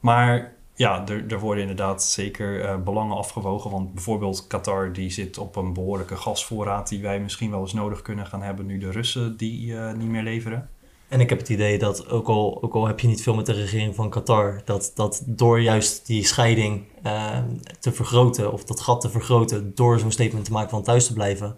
Maar 0.00 0.52
ja, 0.74 1.06
er, 1.08 1.24
er 1.28 1.38
worden 1.38 1.62
inderdaad 1.62 2.04
zeker 2.04 2.60
eh, 2.60 2.76
belangen 2.76 3.16
afgewogen. 3.16 3.70
Want 3.70 3.94
bijvoorbeeld 3.94 4.46
Qatar 4.46 4.92
die 4.92 5.10
zit 5.10 5.38
op 5.38 5.56
een 5.56 5.72
behoorlijke 5.72 6.16
gasvoorraad 6.16 6.88
die 6.88 7.02
wij 7.02 7.20
misschien 7.20 7.50
wel 7.50 7.60
eens 7.60 7.72
nodig 7.72 8.02
kunnen 8.02 8.26
gaan 8.26 8.42
hebben 8.42 8.66
nu 8.66 8.78
de 8.78 8.90
Russen 8.90 9.36
die 9.36 9.76
eh, 9.76 9.92
niet 9.92 10.08
meer 10.08 10.22
leveren. 10.22 10.68
En 11.08 11.20
ik 11.20 11.28
heb 11.28 11.38
het 11.38 11.48
idee 11.48 11.78
dat, 11.78 12.10
ook 12.10 12.28
al, 12.28 12.58
ook 12.62 12.74
al 12.74 12.86
heb 12.86 13.00
je 13.00 13.06
niet 13.06 13.22
veel 13.22 13.34
met 13.34 13.46
de 13.46 13.52
regering 13.52 13.94
van 13.94 14.10
Qatar, 14.10 14.62
dat, 14.64 14.92
dat 14.94 15.22
door 15.26 15.60
juist 15.60 16.06
die 16.06 16.24
scheiding 16.24 16.84
eh, 17.02 17.38
te 17.80 17.92
vergroten, 17.92 18.52
of 18.52 18.64
dat 18.64 18.80
gat 18.80 19.00
te 19.00 19.10
vergroten, 19.10 19.72
door 19.74 19.98
zo'n 19.98 20.12
statement 20.12 20.44
te 20.44 20.52
maken 20.52 20.70
van 20.70 20.82
thuis 20.82 21.06
te 21.06 21.12
blijven, 21.12 21.56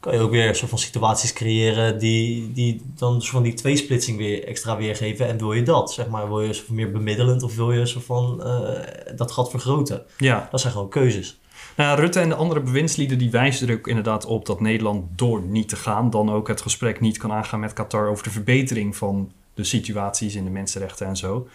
kan 0.00 0.12
je 0.12 0.20
ook 0.20 0.30
weer 0.30 0.54
soort 0.54 0.70
van 0.70 0.78
situaties 0.78 1.32
creëren 1.32 1.98
die, 1.98 2.52
die 2.52 2.82
dan 2.96 3.12
soort 3.12 3.32
van 3.32 3.42
die 3.42 3.54
tweesplitsing 3.54 4.18
weer 4.18 4.44
extra 4.44 4.76
weergeven. 4.76 5.26
En 5.26 5.38
wil 5.38 5.52
je 5.52 5.62
dat? 5.62 5.92
Zeg 5.92 6.08
maar, 6.08 6.28
wil 6.28 6.40
je 6.40 6.52
soort 6.52 6.66
van 6.66 6.74
meer 6.74 6.92
bemiddelend 6.92 7.42
of 7.42 7.56
wil 7.56 7.72
je 7.72 7.86
soort 7.86 8.04
van 8.04 8.42
eh, 8.42 9.16
dat 9.16 9.32
gat 9.32 9.50
vergroten? 9.50 10.04
Ja, 10.16 10.48
Dat 10.50 10.60
zijn 10.60 10.72
gewoon 10.72 10.88
keuzes. 10.88 11.38
Nou, 11.78 12.00
Rutte 12.00 12.20
en 12.20 12.28
de 12.28 12.34
andere 12.34 12.60
bewindslieden 12.60 13.18
die 13.18 13.30
wijzen 13.30 13.68
er 13.68 13.74
ook 13.74 13.88
inderdaad 13.88 14.24
op 14.24 14.46
dat 14.46 14.60
Nederland 14.60 15.18
door 15.18 15.42
niet 15.42 15.68
te 15.68 15.76
gaan, 15.76 16.10
dan 16.10 16.30
ook 16.30 16.48
het 16.48 16.60
gesprek 16.62 17.00
niet 17.00 17.18
kan 17.18 17.32
aangaan 17.32 17.60
met 17.60 17.72
Qatar 17.72 18.08
over 18.08 18.24
de 18.24 18.30
verbetering 18.30 18.96
van 18.96 19.32
de 19.54 19.64
situaties 19.64 20.34
in 20.34 20.44
de 20.44 20.50
mensenrechten 20.50 21.06
en 21.06 21.16
zo. 21.16 21.48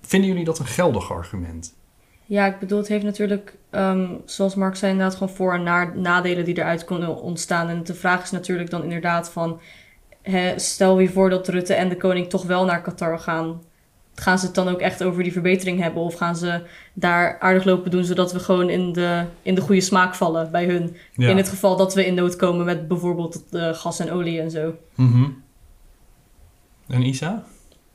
Vinden 0.00 0.28
jullie 0.28 0.44
dat 0.44 0.58
een 0.58 0.66
geldig 0.66 1.12
argument? 1.12 1.74
Ja, 2.24 2.46
ik 2.46 2.58
bedoel, 2.58 2.78
het 2.78 2.88
heeft 2.88 3.04
natuurlijk, 3.04 3.56
ehm, 3.70 4.06
zoals 4.24 4.54
Mark 4.54 4.76
zei, 4.76 4.92
inderdaad 4.92 5.18
gewoon 5.18 5.34
voor- 5.34 5.54
en 5.54 5.62
na- 5.62 5.92
nadelen 5.94 6.44
die 6.44 6.58
eruit 6.58 6.84
kunnen 6.84 7.16
ontstaan. 7.16 7.68
En 7.68 7.84
de 7.84 7.94
vraag 7.94 8.22
is 8.22 8.30
natuurlijk 8.30 8.70
dan 8.70 8.82
inderdaad 8.82 9.30
van, 9.30 9.60
stel 10.56 10.98
je 10.98 11.08
voor 11.08 11.30
dat 11.30 11.48
Rutte 11.48 11.74
en 11.74 11.88
de 11.88 11.96
koning 11.96 12.28
toch 12.28 12.44
wel 12.44 12.64
naar 12.64 12.82
Qatar 12.82 13.18
gaan. 13.18 13.60
Gaan 14.20 14.38
ze 14.38 14.46
het 14.46 14.54
dan 14.54 14.68
ook 14.68 14.80
echt 14.80 15.02
over 15.04 15.22
die 15.22 15.32
verbetering 15.32 15.80
hebben? 15.80 16.02
Of 16.02 16.14
gaan 16.14 16.36
ze 16.36 16.62
daar 16.92 17.38
aardig 17.40 17.64
lopen 17.64 17.90
doen, 17.90 18.04
zodat 18.04 18.32
we 18.32 18.38
gewoon 18.40 18.70
in 18.70 18.92
de, 18.92 19.24
in 19.42 19.54
de 19.54 19.60
goede 19.60 19.80
smaak 19.80 20.14
vallen 20.14 20.50
bij 20.50 20.64
hun? 20.64 20.96
Ja. 21.12 21.28
In 21.28 21.36
het 21.36 21.48
geval 21.48 21.76
dat 21.76 21.94
we 21.94 22.06
in 22.06 22.14
nood 22.14 22.36
komen 22.36 22.64
met 22.64 22.88
bijvoorbeeld 22.88 23.42
eh, 23.50 23.74
gas 23.74 23.98
en 23.98 24.10
olie 24.12 24.40
en 24.40 24.50
zo. 24.50 24.74
Mhm. 24.94 25.24
En 26.88 27.02
Isa? 27.02 27.44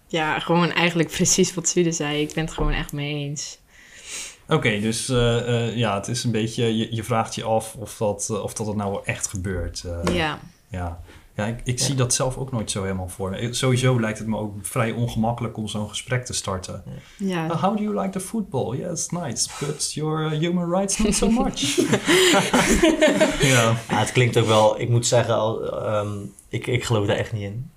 Ja, 0.07 0.39
gewoon 0.39 0.71
eigenlijk 0.71 1.09
precies 1.17 1.53
wat 1.53 1.67
Sude 1.67 1.91
zei. 1.91 2.21
Ik 2.21 2.33
ben 2.33 2.43
het 2.45 2.53
gewoon 2.53 2.71
echt 2.73 2.93
mee 2.93 3.13
eens. 3.15 3.59
Oké, 4.47 4.79
dus 4.79 5.09
eh, 5.09 5.67
eh, 5.67 5.75
ja, 5.77 5.95
het 5.95 6.07
is 6.07 6.23
een 6.23 6.31
beetje, 6.31 6.77
je, 6.77 6.95
je 6.95 7.03
vraagt 7.03 7.35
je 7.35 7.43
af 7.43 7.75
of 7.75 7.97
dat, 7.97 8.41
of 8.41 8.53
dat 8.53 8.67
het 8.67 8.75
nou 8.75 8.91
wel 8.91 9.05
echt 9.05 9.27
gebeurt. 9.27 9.83
eh. 9.83 10.15
Ja. 10.15 10.39
Ja, 10.67 10.99
ja 11.41 11.47
ik, 11.47 11.59
ik 11.63 11.79
Ja. 11.79 11.85
zie 11.85 11.95
dat 11.95 12.13
zelf 12.13 12.37
ook 12.37 12.51
nooit 12.51 12.71
zo 12.71 12.81
helemaal 12.81 13.07
voor 13.09 13.29
me. 13.29 13.53
Sowieso 13.53 13.99
lijkt 13.99 14.17
het 14.17 14.27
me 14.27 14.37
ook 14.37 14.53
vrij 14.61 14.91
ongemakkelijk 14.91 15.57
om 15.57 15.67
zo'n 15.67 15.89
gesprek 15.89 16.25
te 16.25 16.33
starten. 16.33 16.83
Ja. 17.17 17.45
Uh, 17.45 17.61
how 17.63 17.77
do 17.77 17.83
you 17.83 17.95
like 17.99 18.09
the 18.09 18.19
football? 18.19 18.77
Yes, 18.77 19.09
nice, 19.09 19.49
but 19.59 19.93
your 19.93 20.33
uh, 20.33 20.39
human 20.39 20.69
rights 20.71 20.97
not 20.97 21.13
so 21.15 21.29
much. 21.29 21.75
ja. 23.41 23.75
Ja, 23.89 23.97
het 23.97 24.11
klinkt 24.11 24.37
ook 24.37 24.45
wel, 24.47 24.79
ik 24.79 24.89
moet 24.89 25.07
zeggen, 25.07 25.35
al, 25.35 25.81
ehm, 25.83 26.09
ik, 26.49 26.67
ik 26.67 26.83
geloof 26.83 27.05
daar 27.07 27.15
echt 27.17 27.33
niet 27.33 27.41
in. 27.43 27.69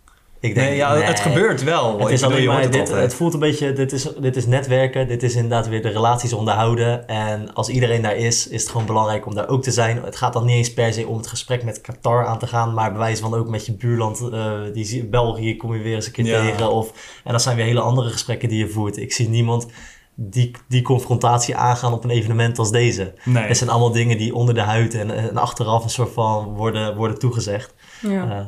Ik 0.44 0.54
denk, 0.54 0.68
Nee, 0.68 0.76
ja, 0.76 0.96
het 0.96 1.20
gebeurt 1.20 1.62
wel. 1.62 1.98
Het 1.98 2.08
is 2.10 2.20
bedoel, 2.20 2.36
alleen 2.36 2.46
maar, 2.48 2.60
het 2.60 2.72
dit, 2.72 2.88
het 2.88 3.14
voelt 3.14 3.34
een 3.34 3.40
beetje, 3.40 3.72
dit 3.72 3.92
is, 3.92 4.08
dit 4.20 4.36
is 4.36 4.46
netwerken, 4.46 5.08
dit 5.08 5.22
is 5.22 5.34
inderdaad 5.34 5.68
weer 5.68 5.82
de 5.82 5.88
relaties 5.88 6.32
onderhouden. 6.32 7.08
En 7.08 7.54
als 7.54 7.68
iedereen 7.68 8.02
daar 8.02 8.16
is, 8.16 8.48
is 8.48 8.60
het 8.62 8.70
gewoon 8.70 8.86
belangrijk 8.86 9.26
om 9.26 9.34
daar 9.34 9.48
ook 9.48 9.62
te 9.62 9.70
zijn. 9.70 10.02
Het 10.04 10.16
gaat 10.16 10.32
dan 10.32 10.44
niet 10.44 10.56
eens 10.56 10.72
per 10.74 10.92
se 10.92 11.06
om 11.06 11.16
het 11.16 11.26
gesprek 11.26 11.64
met 11.64 11.80
Qatar 11.80 12.26
aan 12.26 12.38
te 12.38 12.46
gaan, 12.46 12.74
maar 12.74 12.90
bij 12.90 12.98
wijze 12.98 13.22
van 13.22 13.34
ook 13.34 13.48
met 13.48 13.66
je 13.66 13.72
buurland, 13.72 14.28
eh, 14.32 14.52
die, 14.72 14.84
zie- 14.84 15.04
België 15.04 15.56
kom 15.56 15.74
je 15.74 15.82
weer 15.82 15.94
eens 15.94 16.06
een 16.06 16.12
keer 16.12 16.26
Ja. 16.26 16.40
tegen. 16.42 16.70
Of, 16.72 16.92
en 17.24 17.32
dat 17.32 17.42
zijn 17.42 17.56
weer 17.56 17.64
hele 17.64 17.80
andere 17.80 18.10
gesprekken 18.10 18.48
die 18.48 18.58
je 18.58 18.68
voert. 18.68 18.96
Ik 18.96 19.12
zie 19.12 19.28
niemand 19.28 19.66
die, 20.14 20.50
die 20.68 20.82
confrontatie 20.82 21.56
aangaan 21.56 21.92
op 21.92 22.04
een 22.04 22.10
evenement 22.10 22.58
als 22.58 22.70
deze. 22.70 23.14
Nee. 23.24 23.44
Het 23.44 23.56
zijn 23.56 23.70
allemaal 23.70 23.92
dingen 23.92 24.18
die 24.18 24.34
onder 24.34 24.54
de 24.54 24.60
huid 24.60 24.94
en, 24.94 25.10
en 25.10 25.36
achteraf 25.36 25.84
een 25.84 25.90
soort 25.90 26.12
van 26.12 26.44
worden, 26.44 26.96
worden 26.96 27.18
toegezegd. 27.18 27.74
Ja. 28.00 28.30
Eh, 28.30 28.46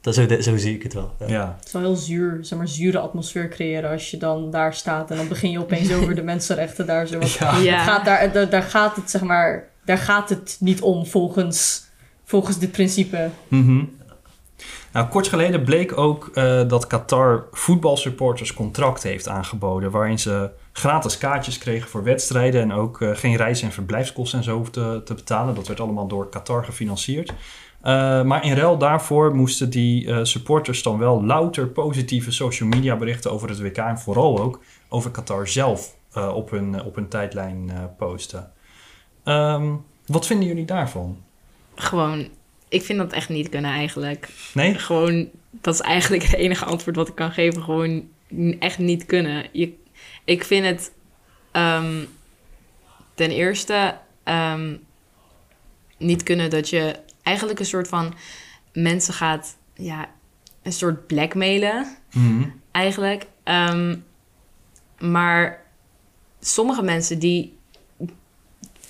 dat, 0.00 0.14
zo, 0.14 0.26
zo 0.40 0.56
zie 0.56 0.74
ik 0.74 0.82
het 0.82 0.94
wel. 0.94 1.14
Ja. 1.18 1.26
Ja. 1.26 1.54
Het 1.58 1.66
is 1.66 1.72
wel 1.72 1.82
heel 1.82 1.96
zuur, 1.96 2.38
zeg 2.40 2.58
maar, 2.58 2.68
zure 2.68 2.98
atmosfeer 2.98 3.48
creëren 3.48 3.90
als 3.90 4.10
je 4.10 4.16
dan 4.16 4.50
daar 4.50 4.74
staat 4.74 5.10
en 5.10 5.16
dan 5.16 5.28
begin 5.28 5.50
je 5.50 5.58
opeens 5.60 5.92
over 5.92 6.14
de 6.14 6.22
mensenrechten 6.22 6.86
daar 6.86 7.06
zo. 7.06 7.18
wat- 7.18 7.32
Ja. 7.32 7.56
Ja. 7.58 7.74
Het 7.76 7.82
gaat 7.88 8.04
daar, 8.04 8.32
daar, 8.32 8.50
daar 8.50 8.62
gaat 8.62 8.96
het, 8.96 9.10
zeg 9.10 9.20
maar, 9.22 9.68
daar 9.84 9.98
gaat 9.98 10.28
het 10.28 10.56
niet 10.60 10.80
om 10.80 11.06
volgens, 11.06 11.84
volgens 12.24 12.58
dit 12.58 12.72
principe. 12.72 13.28
Mhm. 13.48 13.84
Nou, 14.92 15.08
kort 15.08 15.28
geleden 15.28 15.62
bleek 15.64 15.98
ook 15.98 16.30
eh, 16.34 16.68
dat 16.68 16.86
Qatar 16.86 17.44
voetbalsupporters 17.52 18.54
contract 18.54 19.02
heeft 19.02 19.28
aangeboden. 19.28 19.90
Waarin 19.90 20.18
ze 20.18 20.50
gratis 20.72 21.18
kaartjes 21.18 21.58
kregen 21.58 21.88
voor 21.88 22.02
wedstrijden. 22.02 22.60
En 22.62 22.72
ook 22.72 23.00
eh, 23.00 23.10
geen 23.14 23.36
reis- 23.36 23.62
en 23.62 23.72
verblijfskosten 23.72 24.38
en 24.38 24.44
zo 24.44 24.56
hoefden 24.56 24.98
te, 24.98 25.02
te 25.02 25.14
betalen. 25.14 25.54
Dat 25.54 25.66
werd 25.66 25.80
allemaal 25.80 26.06
door 26.06 26.28
Qatar 26.28 26.64
gefinancierd. 26.64 27.32
Eh, 27.80 28.22
maar 28.22 28.44
in 28.44 28.54
ruil 28.54 28.78
daarvoor 28.78 29.34
moesten 29.34 29.70
die 29.70 30.06
eh, 30.06 30.24
supporters 30.24 30.82
dan 30.82 30.98
wel 30.98 31.24
louter 31.24 31.68
positieve 31.68 32.30
social 32.30 32.68
media 32.68 32.96
berichten 32.96 33.32
over 33.32 33.48
het 33.48 33.60
WK. 33.60 33.76
En 33.76 33.98
vooral 33.98 34.38
ook 34.38 34.60
over 34.88 35.10
Qatar 35.10 35.48
zelf 35.48 35.94
eh, 36.12 36.34
op, 36.34 36.50
hun, 36.50 36.84
op 36.84 36.94
hun 36.94 37.08
tijdlijn 37.08 37.70
posten. 37.96 38.52
Ehm, 39.24 39.74
wat 40.06 40.26
vinden 40.26 40.48
jullie 40.48 40.64
daarvan? 40.64 41.22
Gewoon, 41.74 42.28
ik 42.68 42.82
vind 42.82 42.98
dat 42.98 43.12
echt 43.12 43.28
niet 43.28 43.48
kunnen 43.48 43.70
eigenlijk. 43.70 44.28
Nee? 44.54 44.74
Gewoon, 44.74 45.28
dat 45.50 45.74
is 45.74 45.80
eigenlijk 45.80 46.22
het 46.22 46.34
enige 46.34 46.64
antwoord 46.64 46.96
wat 46.96 47.08
ik 47.08 47.14
kan 47.14 47.32
geven. 47.32 47.62
Gewoon 47.62 48.08
echt 48.58 48.78
niet 48.78 49.06
kunnen. 49.06 49.46
Je, 49.52 49.74
ik 50.24 50.44
vind 50.44 50.66
het 50.66 50.92
ehm, 51.52 52.04
ten 53.14 53.30
eerste 53.30 53.98
ehm, 54.22 54.76
niet 55.98 56.22
kunnen 56.22 56.50
dat 56.50 56.68
je 56.68 57.06
eigenlijk 57.28 57.58
een 57.58 57.66
soort 57.66 57.88
van 57.88 58.14
mensen 58.72 59.14
gaat, 59.14 59.56
ja, 59.74 60.08
een 60.62 60.72
soort 60.72 61.06
blackmailen 61.06 61.96
Mhm. 62.12 62.48
eigenlijk. 62.70 63.26
Ehm, 63.44 63.96
maar 64.98 65.64
sommige 66.40 66.82
mensen 66.82 67.18
die 67.18 67.58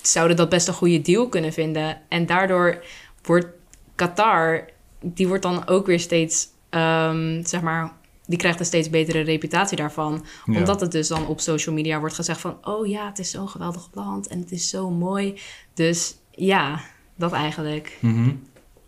zouden 0.03 0.37
dat 0.37 0.49
best 0.49 0.69
een 0.69 0.75
goede 0.75 1.01
deal 1.03 1.29
kunnen 1.29 1.53
vinden. 1.53 2.01
En 2.09 2.27
daardoor 2.27 2.85
wordt 3.23 3.47
Qatar, 3.95 4.65
die 5.01 5.29
wordt 5.29 5.43
dan 5.43 5.67
ook 5.67 5.87
weer 5.87 6.01
steeds, 6.01 6.49
ehm, 6.71 7.45
zeg 7.45 7.61
maar, 7.61 7.93
die 8.27 8.39
krijgt 8.39 8.61
een 8.61 8.67
steeds 8.67 8.91
betere 8.91 9.21
reputatie 9.21 9.77
daarvan. 9.77 10.25
Ja. 10.45 10.59
Omdat 10.59 10.81
het 10.81 10.93
dus 10.93 11.09
dan 11.09 11.27
op 11.27 11.41
social 11.41 11.75
media 11.75 11.99
wordt 11.99 12.15
gezegd 12.15 12.41
van, 12.41 12.59
oh 12.63 12.87
ja, 12.87 13.07
het 13.07 13.19
is 13.19 13.31
zo'n 13.31 13.49
geweldig 13.49 13.89
land 13.93 14.27
en 14.27 14.39
het 14.41 14.51
is 14.53 14.69
zo 14.69 14.91
mooi. 14.91 15.41
Dus 15.75 16.17
ja, 16.31 16.81
dat 17.19 17.33
eigenlijk. 17.33 17.99
Mhm. 18.01 18.31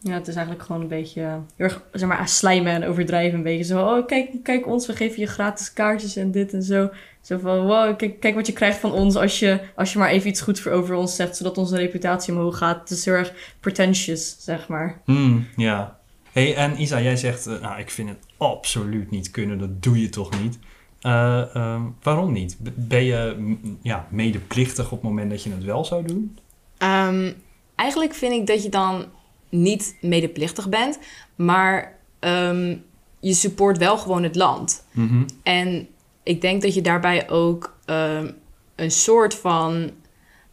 Ja, 0.03 0.13
het 0.13 0.29
is 0.29 0.35
eigenlijk 0.35 0.67
gewoon 0.67 0.81
een 0.81 0.89
beetje, 0.89 1.21
heel 1.21 1.43
erg, 1.57 1.83
zeg 1.93 2.09
maar, 2.09 2.29
slijmen 2.29 2.73
en 2.73 2.85
overdrijven 2.85 3.39
een 3.39 3.45
beetje. 3.45 3.65
Zo, 3.65 3.87
oh, 3.87 4.07
kijk, 4.07 4.31
kijk 4.43 4.67
ons, 4.67 4.87
we 4.87 4.97
geven 4.97 5.21
je 5.21 5.27
gratis 5.27 5.73
kaartjes 5.73 6.17
en 6.17 6.31
dit 6.31 6.53
en 6.53 6.63
zo. 6.63 6.91
Zo 7.21 7.39
van, 7.39 7.67
wow, 7.67 7.97
kijk, 7.97 8.21
kijk 8.21 8.35
wat 8.35 8.47
je 8.47 8.53
krijgt 8.53 8.79
van 8.79 8.93
ons 8.93 9.17
als 9.17 9.39
je, 9.39 9.61
als 9.77 9.93
je 9.93 9.99
maar 9.99 10.11
even 10.11 10.29
iets 10.29 10.41
goeds 10.41 10.61
voor 10.61 10.73
over 10.73 10.95
ons 10.95 11.17
zegt, 11.17 11.37
zodat 11.37 11.59
onze 11.59 11.77
reputatie 11.77 12.33
omhoog 12.33 12.59
gaat. 12.59 12.81
Het 12.81 12.91
is 12.91 13.05
heel 13.05 13.15
erg 13.15 13.33
pretentious, 13.61 14.37
zeg 14.39 14.69
maar. 14.69 15.01
Hmm, 15.05 15.47
ja. 15.57 15.99
hey, 16.33 16.57
en 16.57 16.81
Isa, 16.81 17.01
jij 17.01 17.17
zegt, 17.17 17.47
eh, 17.47 17.61
nou, 17.61 17.81
ik 17.81 17.91
vind 17.91 18.09
het 18.09 18.27
absoluut 18.37 19.11
niet 19.11 19.31
kunnen. 19.31 19.59
Dat 19.59 19.83
doe 19.83 20.01
je 20.01 20.09
toch 20.09 20.43
niet? 20.43 20.59
Eh, 21.01 21.55
ehm, 21.55 21.83
waarom 22.03 22.33
niet? 22.33 22.57
Ben 22.75 23.05
je 23.05 23.35
mm, 23.39 23.79
ja, 23.83 24.07
medeplichtig 24.11 24.85
op 24.85 24.91
het 24.91 25.03
moment 25.03 25.31
dat 25.31 25.43
je 25.43 25.51
het 25.51 25.65
wel 25.65 25.85
zou 25.85 26.07
doen? 26.07 26.39
Ehm, 26.79 27.33
eigenlijk 27.81 28.15
vind 28.15 28.33
ik 28.33 28.47
dat 28.47 28.63
je 28.63 28.69
dan 28.69 29.05
niet 29.49 29.97
medeplichtig 30.01 30.69
bent, 30.69 30.99
maar 31.37 31.99
ehm, 32.19 32.77
je 33.21 33.35
support 33.35 33.79
wel 33.79 33.99
gewoon 33.99 34.23
het 34.23 34.37
land. 34.37 34.85
Mhm. 34.93 35.23
En 35.43 35.89
ik 36.23 36.41
denk 36.41 36.63
dat 36.63 36.75
je 36.75 36.81
daarbij 36.81 37.31
ook 37.31 37.77
ehm, 37.85 38.31
een 38.75 38.91
soort 38.91 39.35
van. 39.35 39.91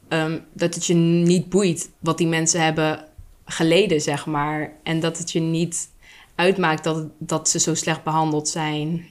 ehm, 0.07 0.39
dat 0.53 0.74
het 0.74 0.86
je 0.86 0.93
niet 0.93 1.50
boeit 1.50 1.89
wat 2.00 2.17
die 2.17 2.27
mensen 2.27 2.63
hebben 2.63 3.05
geleden, 3.46 4.01
zeg 4.01 4.25
maar. 4.25 4.74
En 4.84 5.00
dat 5.00 5.17
het 5.17 5.31
je 5.31 5.39
niet 5.39 5.89
uitmaakt 6.36 6.84
dat, 6.84 7.05
dat 7.17 7.50
ze 7.50 7.60
zo 7.60 7.74
slecht 7.74 8.03
behandeld 8.03 8.48
zijn. 8.50 9.05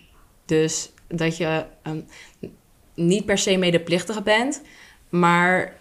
Dus 0.45 0.91
dat 1.09 1.37
je 1.37 1.65
niet 2.95 3.25
per 3.25 3.39
se 3.39 3.57
medeplichtig 3.57 4.23
bent, 4.23 4.63
maar 5.09 5.77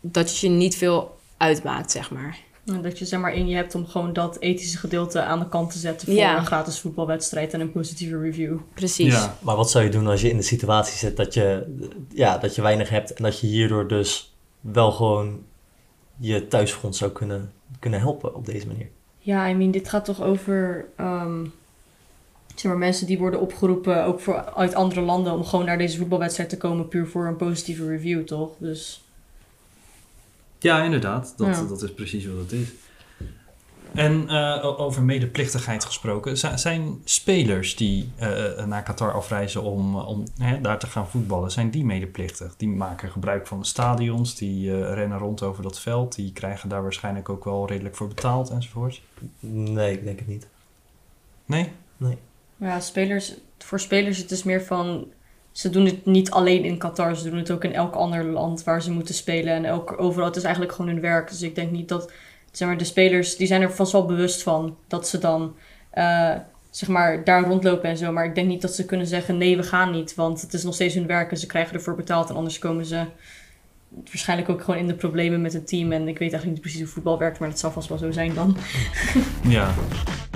dat 0.00 0.38
je 0.38 0.48
niet 0.48 0.76
veel 0.76 1.20
uitmaakt, 1.42 1.90
zeg 1.90 2.10
maar. 2.10 2.38
En 2.64 2.82
dat 2.82 2.98
je 2.98 3.04
zeg 3.04 3.20
maar 3.20 3.34
in 3.34 3.48
je 3.48 3.54
hebt 3.56 3.74
om 3.74 3.86
gewoon 3.86 4.12
dat 4.12 4.38
ethische 4.38 4.78
gedeelte 4.78 5.22
aan 5.22 5.38
de 5.38 5.48
kant 5.48 5.70
te 5.72 5.78
zetten 5.78 6.06
voor 6.06 6.16
Ja. 6.16 6.38
een 6.38 6.46
gratis 6.46 6.80
voetbalwedstrijd 6.80 7.52
en 7.52 7.60
een 7.60 7.72
positieve 7.72 8.18
review. 8.18 8.56
Precies. 8.74 9.12
Ja. 9.12 9.36
Maar 9.40 9.56
wat 9.56 9.70
zou 9.70 9.84
je 9.84 9.90
doen 9.90 10.06
als 10.06 10.20
je 10.20 10.30
in 10.30 10.36
de 10.36 10.42
situatie 10.42 10.98
zit 10.98 11.16
dat 11.16 11.34
je, 11.34 11.76
ja, 12.08 12.38
dat 12.38 12.54
je 12.54 12.62
weinig 12.62 12.88
hebt 12.88 13.12
en 13.12 13.22
dat 13.22 13.40
je 13.40 13.46
hierdoor 13.46 13.88
dus 13.88 14.34
wel 14.60 14.92
gewoon 14.92 15.42
je 16.16 16.46
thuisfront 16.48 16.96
zou 16.96 17.10
kunnen, 17.10 17.52
kunnen 17.78 18.00
helpen 18.00 18.34
op 18.34 18.46
deze 18.46 18.66
manier? 18.66 18.88
Ja, 19.18 19.48
I 19.48 19.54
mean, 19.54 19.70
dit 19.70 19.88
gaat 19.88 20.04
toch 20.04 20.22
over 20.22 20.84
ehm, 20.96 21.44
zeg 22.54 22.64
maar, 22.64 22.78
mensen 22.78 23.06
die 23.06 23.18
worden 23.18 23.40
opgeroepen, 23.40 24.04
ook 24.04 24.20
voor, 24.20 24.44
uit 24.54 24.74
andere 24.74 25.00
landen, 25.00 25.32
om 25.32 25.44
gewoon 25.44 25.64
naar 25.64 25.78
deze 25.78 25.98
voetbalwedstrijd 25.98 26.48
te 26.48 26.56
komen, 26.56 26.88
puur 26.88 27.06
voor 27.06 27.26
een 27.26 27.36
positieve 27.36 27.86
review, 27.86 28.24
toch? 28.24 28.50
Dus 28.58 29.04
Ja, 30.62 30.82
inderdaad. 30.82 31.34
Dat, 31.36 31.46
Ja. 31.56 31.64
dat 31.64 31.82
is 31.82 31.92
precies 31.94 32.26
wat 32.26 32.36
het 32.38 32.52
is. 32.52 32.68
En 33.94 34.28
eh, 34.28 34.80
over 34.80 35.02
medeplichtigheid 35.02 35.84
gesproken, 35.84 36.38
zi- 36.38 36.56
zijn 36.56 37.00
spelers 37.04 37.76
die 37.76 38.12
eh, 38.16 38.64
naar 38.64 38.82
Qatar 38.82 39.12
afreizen 39.12 39.62
om, 39.62 39.96
om 39.96 40.24
hè, 40.38 40.60
daar 40.60 40.78
te 40.78 40.86
gaan 40.86 41.08
voetballen, 41.08 41.50
zijn 41.50 41.70
die 41.70 41.84
medeplichtig? 41.84 42.54
Die 42.56 42.68
maken 42.68 43.10
gebruik 43.10 43.46
van 43.46 43.58
de 43.58 43.64
stadions, 43.66 44.34
die 44.34 44.70
eh, 44.72 44.94
rennen 44.94 45.18
rond 45.18 45.42
over 45.42 45.62
dat 45.62 45.80
veld, 45.80 46.14
die 46.14 46.32
krijgen 46.32 46.68
daar 46.68 46.82
waarschijnlijk 46.82 47.28
ook 47.28 47.44
wel 47.44 47.66
redelijk 47.68 47.96
voor 47.96 48.08
betaald 48.08 48.50
enzovoort. 48.50 49.00
Nee, 49.40 49.92
ik 49.92 50.04
denk 50.04 50.18
het 50.18 50.28
niet. 50.28 50.46
Nee? 51.46 51.68
Maar 52.56 52.68
ja, 52.68 52.80
spelers, 52.80 53.34
voor 53.58 53.80
spelers 53.80 54.18
het 54.18 54.30
is 54.30 54.42
meer 54.42 54.62
van... 54.62 55.06
Ze 55.52 55.70
doen 55.70 55.84
het 55.84 56.06
niet 56.06 56.30
alleen 56.30 56.64
in 56.64 56.78
Qatar, 56.78 57.16
ze 57.16 57.30
doen 57.30 57.38
het 57.38 57.50
ook 57.50 57.64
in 57.64 57.72
elk 57.72 57.94
ander 57.94 58.24
land 58.24 58.64
waar 58.64 58.82
ze 58.82 58.92
moeten 58.92 59.14
spelen. 59.14 59.54
En 59.54 59.64
elk, 59.64 60.00
overal, 60.00 60.26
het 60.26 60.36
is 60.36 60.42
eigenlijk 60.42 60.74
gewoon 60.74 60.90
hun 60.90 61.00
werk. 61.00 61.28
Dus 61.30 61.42
ik 61.42 61.54
denk 61.54 61.70
niet 61.70 61.88
dat, 61.88 62.12
zeg 62.50 62.68
maar, 62.68 62.78
de 62.78 62.84
spelers, 62.84 63.36
die 63.36 63.46
zijn 63.46 63.62
er 63.62 63.72
vast 63.72 63.92
wel 63.92 64.06
bewust 64.06 64.42
van 64.42 64.76
dat 64.88 65.08
ze 65.08 65.18
dan, 65.18 65.54
eh, 65.90 66.34
zeg 66.70 66.88
maar, 66.88 67.24
daar 67.24 67.44
rondlopen 67.44 67.90
en 67.90 67.96
zo. 67.96 68.12
Maar 68.12 68.24
ik 68.24 68.34
denk 68.34 68.48
niet 68.48 68.62
dat 68.62 68.74
ze 68.74 68.84
kunnen 68.84 69.06
zeggen, 69.06 69.38
nee, 69.38 69.56
we 69.56 69.62
gaan 69.62 69.90
niet. 69.90 70.14
Want 70.14 70.40
het 70.40 70.54
is 70.54 70.62
nog 70.62 70.74
steeds 70.74 70.94
hun 70.94 71.06
werk 71.06 71.30
en 71.30 71.36
ze 71.36 71.46
krijgen 71.46 71.74
ervoor 71.74 71.96
betaald. 71.96 72.28
En 72.28 72.36
anders 72.36 72.58
komen 72.58 72.84
ze 72.84 73.04
waarschijnlijk 74.04 74.48
ook 74.48 74.62
gewoon 74.62 74.80
in 74.80 74.86
de 74.86 74.94
problemen 74.94 75.40
met 75.40 75.52
het 75.52 75.68
team. 75.68 75.92
En 75.92 76.08
ik 76.08 76.18
weet 76.18 76.32
eigenlijk 76.32 76.52
niet 76.52 76.60
precies 76.60 76.80
hoe 76.80 76.88
voetbal 76.88 77.18
werkt, 77.18 77.38
maar 77.38 77.48
dat 77.48 77.58
zal 77.58 77.70
vast 77.70 77.88
wel 77.88 77.98
zo 77.98 78.10
zijn 78.10 78.34
dan. 78.34 78.56
Ja. 79.48 79.74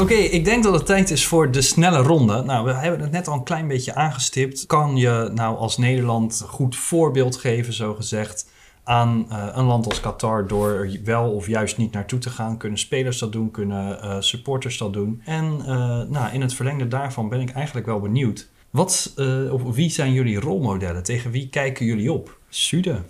Oké, 0.00 0.14
ik 0.14 0.44
denk 0.44 0.62
dat 0.62 0.72
het 0.72 0.86
tijd 0.86 1.10
is 1.10 1.26
voor 1.26 1.50
de 1.50 1.62
snelle 1.62 1.98
ronde. 1.98 2.42
Nou, 2.42 2.64
we 2.64 2.72
hebben 2.72 3.00
het 3.00 3.10
net 3.10 3.28
al 3.28 3.34
een 3.34 3.44
klein 3.44 3.68
beetje 3.68 3.94
aangestipt. 3.94 4.66
Kan 4.66 4.96
je 4.96 5.30
nou 5.34 5.56
als 5.56 5.76
Nederland 5.76 6.44
goed 6.46 6.76
voorbeeld 6.76 7.36
geven, 7.36 7.72
zo 7.72 7.94
gezegd, 7.94 8.50
aan 8.84 9.26
eh, 9.30 9.48
een 9.52 9.64
land 9.64 9.86
als 9.86 10.00
Qatar 10.00 10.46
door 10.46 10.70
er 10.70 11.00
wel 11.04 11.30
of 11.32 11.46
juist 11.46 11.76
niet 11.76 11.92
naartoe 11.92 12.18
te 12.18 12.30
gaan? 12.30 12.56
Kunnen 12.56 12.78
spelers 12.78 13.18
dat 13.18 13.32
doen? 13.32 13.50
Kunnen 13.50 14.02
eh, 14.02 14.16
supporters 14.20 14.78
dat 14.78 14.92
doen? 14.92 15.22
En 15.24 15.60
eh, 15.66 16.02
nou, 16.08 16.32
in 16.32 16.40
het 16.40 16.54
verlengde 16.54 16.88
daarvan 16.88 17.28
ben 17.28 17.40
ik 17.40 17.50
eigenlijk 17.50 17.86
wel 17.86 18.00
benieuwd. 18.00 18.48
Wat, 18.70 19.14
of 19.50 19.62
wie 19.74 19.90
zijn 19.90 20.12
jullie 20.12 20.40
rolmodellen? 20.40 21.02
Tegen 21.02 21.30
wie 21.30 21.48
kijken 21.48 21.86
jullie 21.86 22.12
op? 22.12 22.38
Sude. 22.48 23.02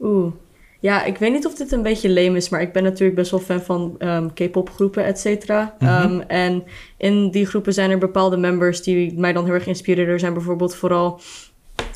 Oeh. 0.00 0.32
Ja, 0.80 1.04
ik 1.04 1.18
weet 1.18 1.32
niet 1.32 1.46
of 1.46 1.54
dit 1.54 1.72
een 1.72 1.82
beetje 1.82 2.10
lame 2.10 2.36
is, 2.36 2.48
maar 2.48 2.60
ik 2.60 2.72
ben 2.72 2.82
natuurlijk 2.82 3.16
best 3.16 3.30
wel 3.30 3.40
fan 3.40 3.60
van 3.60 3.94
ehm, 3.98 4.28
K-pop 4.34 4.70
groepen, 4.70 5.04
et 5.04 5.18
cetera. 5.18 5.76
Mhm. 5.78 5.90
Ehm, 5.90 6.20
en 6.20 6.64
in 6.96 7.30
die 7.30 7.46
groepen 7.46 7.74
zijn 7.74 7.90
er 7.90 7.98
bepaalde 7.98 8.36
members 8.36 8.82
die 8.82 9.18
mij 9.18 9.32
dan 9.32 9.44
heel 9.44 9.54
erg 9.54 9.66
inspireren. 9.66 10.12
Er 10.12 10.18
zijn 10.18 10.34
bijvoorbeeld 10.34 10.74
vooral 10.74 11.20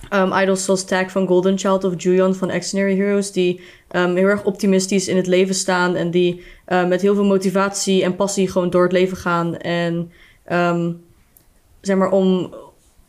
ehm, 0.09 0.41
idols 0.41 0.65
zoals 0.65 0.85
Tag 0.85 1.11
van 1.11 1.27
Golden 1.27 1.59
Child 1.59 1.85
of 1.85 2.03
Juyeon 2.03 2.35
van 2.35 2.51
Extraordinary 2.51 3.01
Heroes, 3.01 3.33
die 3.33 3.61
heel 3.89 4.17
erg 4.17 4.45
optimistisch 4.45 5.09
in 5.09 5.17
het 5.17 5.27
leven 5.27 5.55
staan 5.55 5.95
en 5.95 6.11
die 6.11 6.43
met 6.67 7.01
heel 7.01 7.15
veel 7.15 7.25
motivatie 7.25 8.05
en 8.05 8.17
passie 8.17 8.49
gewoon 8.49 8.71
door 8.71 8.83
het 8.83 8.93
leven 8.93 9.17
gaan. 9.17 9.57
En 9.57 10.11
zeg 11.81 11.97
maar 11.97 12.11
om, 12.11 12.55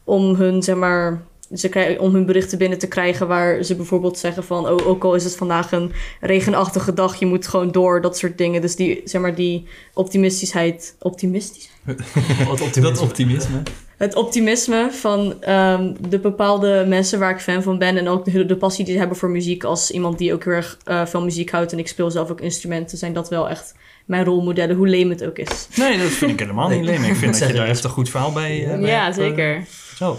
om 0.03 0.35
hun, 0.35 0.63
zeg 0.63 0.75
maar, 0.75 1.21
ze 1.53 1.69
krijgen, 1.69 1.99
om 1.99 2.13
hun 2.13 2.25
berichten 2.25 2.57
binnen 2.57 2.77
te 2.77 2.87
krijgen 2.87 3.27
waar 3.27 3.63
ze 3.63 3.75
bijvoorbeeld 3.75 4.17
zeggen 4.17 4.43
van, 4.43 4.69
oh, 4.69 4.87
ook 4.87 5.03
al 5.03 5.15
is 5.15 5.23
het 5.23 5.35
vandaag 5.35 5.71
een 5.71 5.91
regenachtige 6.19 6.93
dag, 6.93 7.15
je 7.15 7.25
moet 7.25 7.47
gewoon 7.47 7.71
door, 7.71 8.01
dat 8.01 8.17
soort 8.17 8.37
dingen. 8.37 8.61
Dus 8.61 8.75
die, 8.75 9.01
zeg 9.05 9.21
maar, 9.21 9.35
die 9.35 9.67
optimistischheid, 9.93 10.95
optimistisch? 10.99 11.69
Wat 12.47 12.61
optimisme. 12.61 12.81
Dat 12.81 12.99
optimisme. 12.99 13.61
Het 13.97 14.15
optimisme 14.15 14.89
van 14.91 15.41
ehm, 15.41 15.93
de 16.09 16.19
bepaalde 16.19 16.85
mensen 16.87 17.19
waar 17.19 17.31
ik 17.31 17.39
fan 17.39 17.63
van 17.63 17.77
ben 17.77 17.97
en 17.97 18.07
ook 18.07 18.25
de, 18.25 18.45
de 18.45 18.55
passie 18.57 18.83
die 18.85 18.93
ze 18.93 18.99
hebben 18.99 19.17
voor 19.17 19.29
muziek 19.29 19.63
als 19.63 19.91
iemand 19.91 20.17
die 20.17 20.33
ook 20.33 20.43
heel 20.43 20.53
erg 20.53 20.77
eh, 20.83 21.05
veel 21.05 21.21
muziek 21.21 21.51
houdt 21.51 21.71
en 21.71 21.79
ik 21.79 21.87
speel 21.87 22.11
zelf 22.11 22.29
ook 22.31 22.41
instrumenten, 22.41 22.97
zijn 22.97 23.13
dat 23.13 23.29
wel 23.29 23.49
echt 23.49 23.75
mijn 24.05 24.25
rolmodellen, 24.25 24.75
hoe 24.75 24.89
lame 24.89 25.09
het 25.09 25.25
ook 25.25 25.37
is. 25.37 25.67
Nee, 25.75 25.97
dat 25.97 26.07
vind 26.07 26.31
ik 26.31 26.39
helemaal 26.39 26.69
niet 26.69 26.83
leem. 26.83 27.03
Ik 27.03 27.15
vind 27.15 27.33
dat 27.39 27.47
je 27.47 27.53
daar 27.55 27.67
echt 27.67 27.83
een 27.83 27.89
goed 27.89 28.09
verhaal 28.09 28.31
bij, 28.31 28.63
eh, 28.65 28.79
bij 28.79 28.89
Ja, 28.89 29.03
hebt, 29.03 29.17
eh, 29.17 29.23
zeker. 29.23 29.65
Zo. 29.95 30.17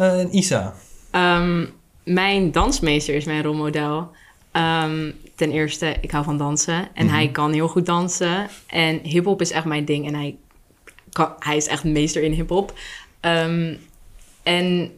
Eh, 0.00 0.20
en 0.20 0.36
Isa. 0.36 0.74
Ehm, 1.10 1.66
mijn 2.04 2.52
dansmeester 2.52 3.14
is 3.14 3.24
mijn 3.24 3.42
rolmodel. 3.42 4.10
Ehm, 4.52 5.10
ten 5.34 5.50
eerste, 5.50 5.96
ik 6.00 6.10
hou 6.10 6.24
van 6.24 6.38
dansen. 6.38 6.88
En 6.94 7.04
Mhm. 7.06 7.14
hij 7.14 7.28
kan 7.30 7.52
heel 7.52 7.68
goed 7.68 7.86
dansen. 7.86 8.48
En 8.66 9.00
hip-hop 9.02 9.40
is 9.40 9.50
echt 9.50 9.64
mijn 9.64 9.84
ding. 9.84 10.06
En 10.06 10.14
hij, 10.14 10.36
kan, 11.12 11.32
hij 11.38 11.56
is 11.56 11.66
echt 11.66 11.84
meester 11.84 12.22
in 12.22 12.32
hip-hop. 12.32 12.72
Ehm, 13.20 13.74
en 14.42 14.92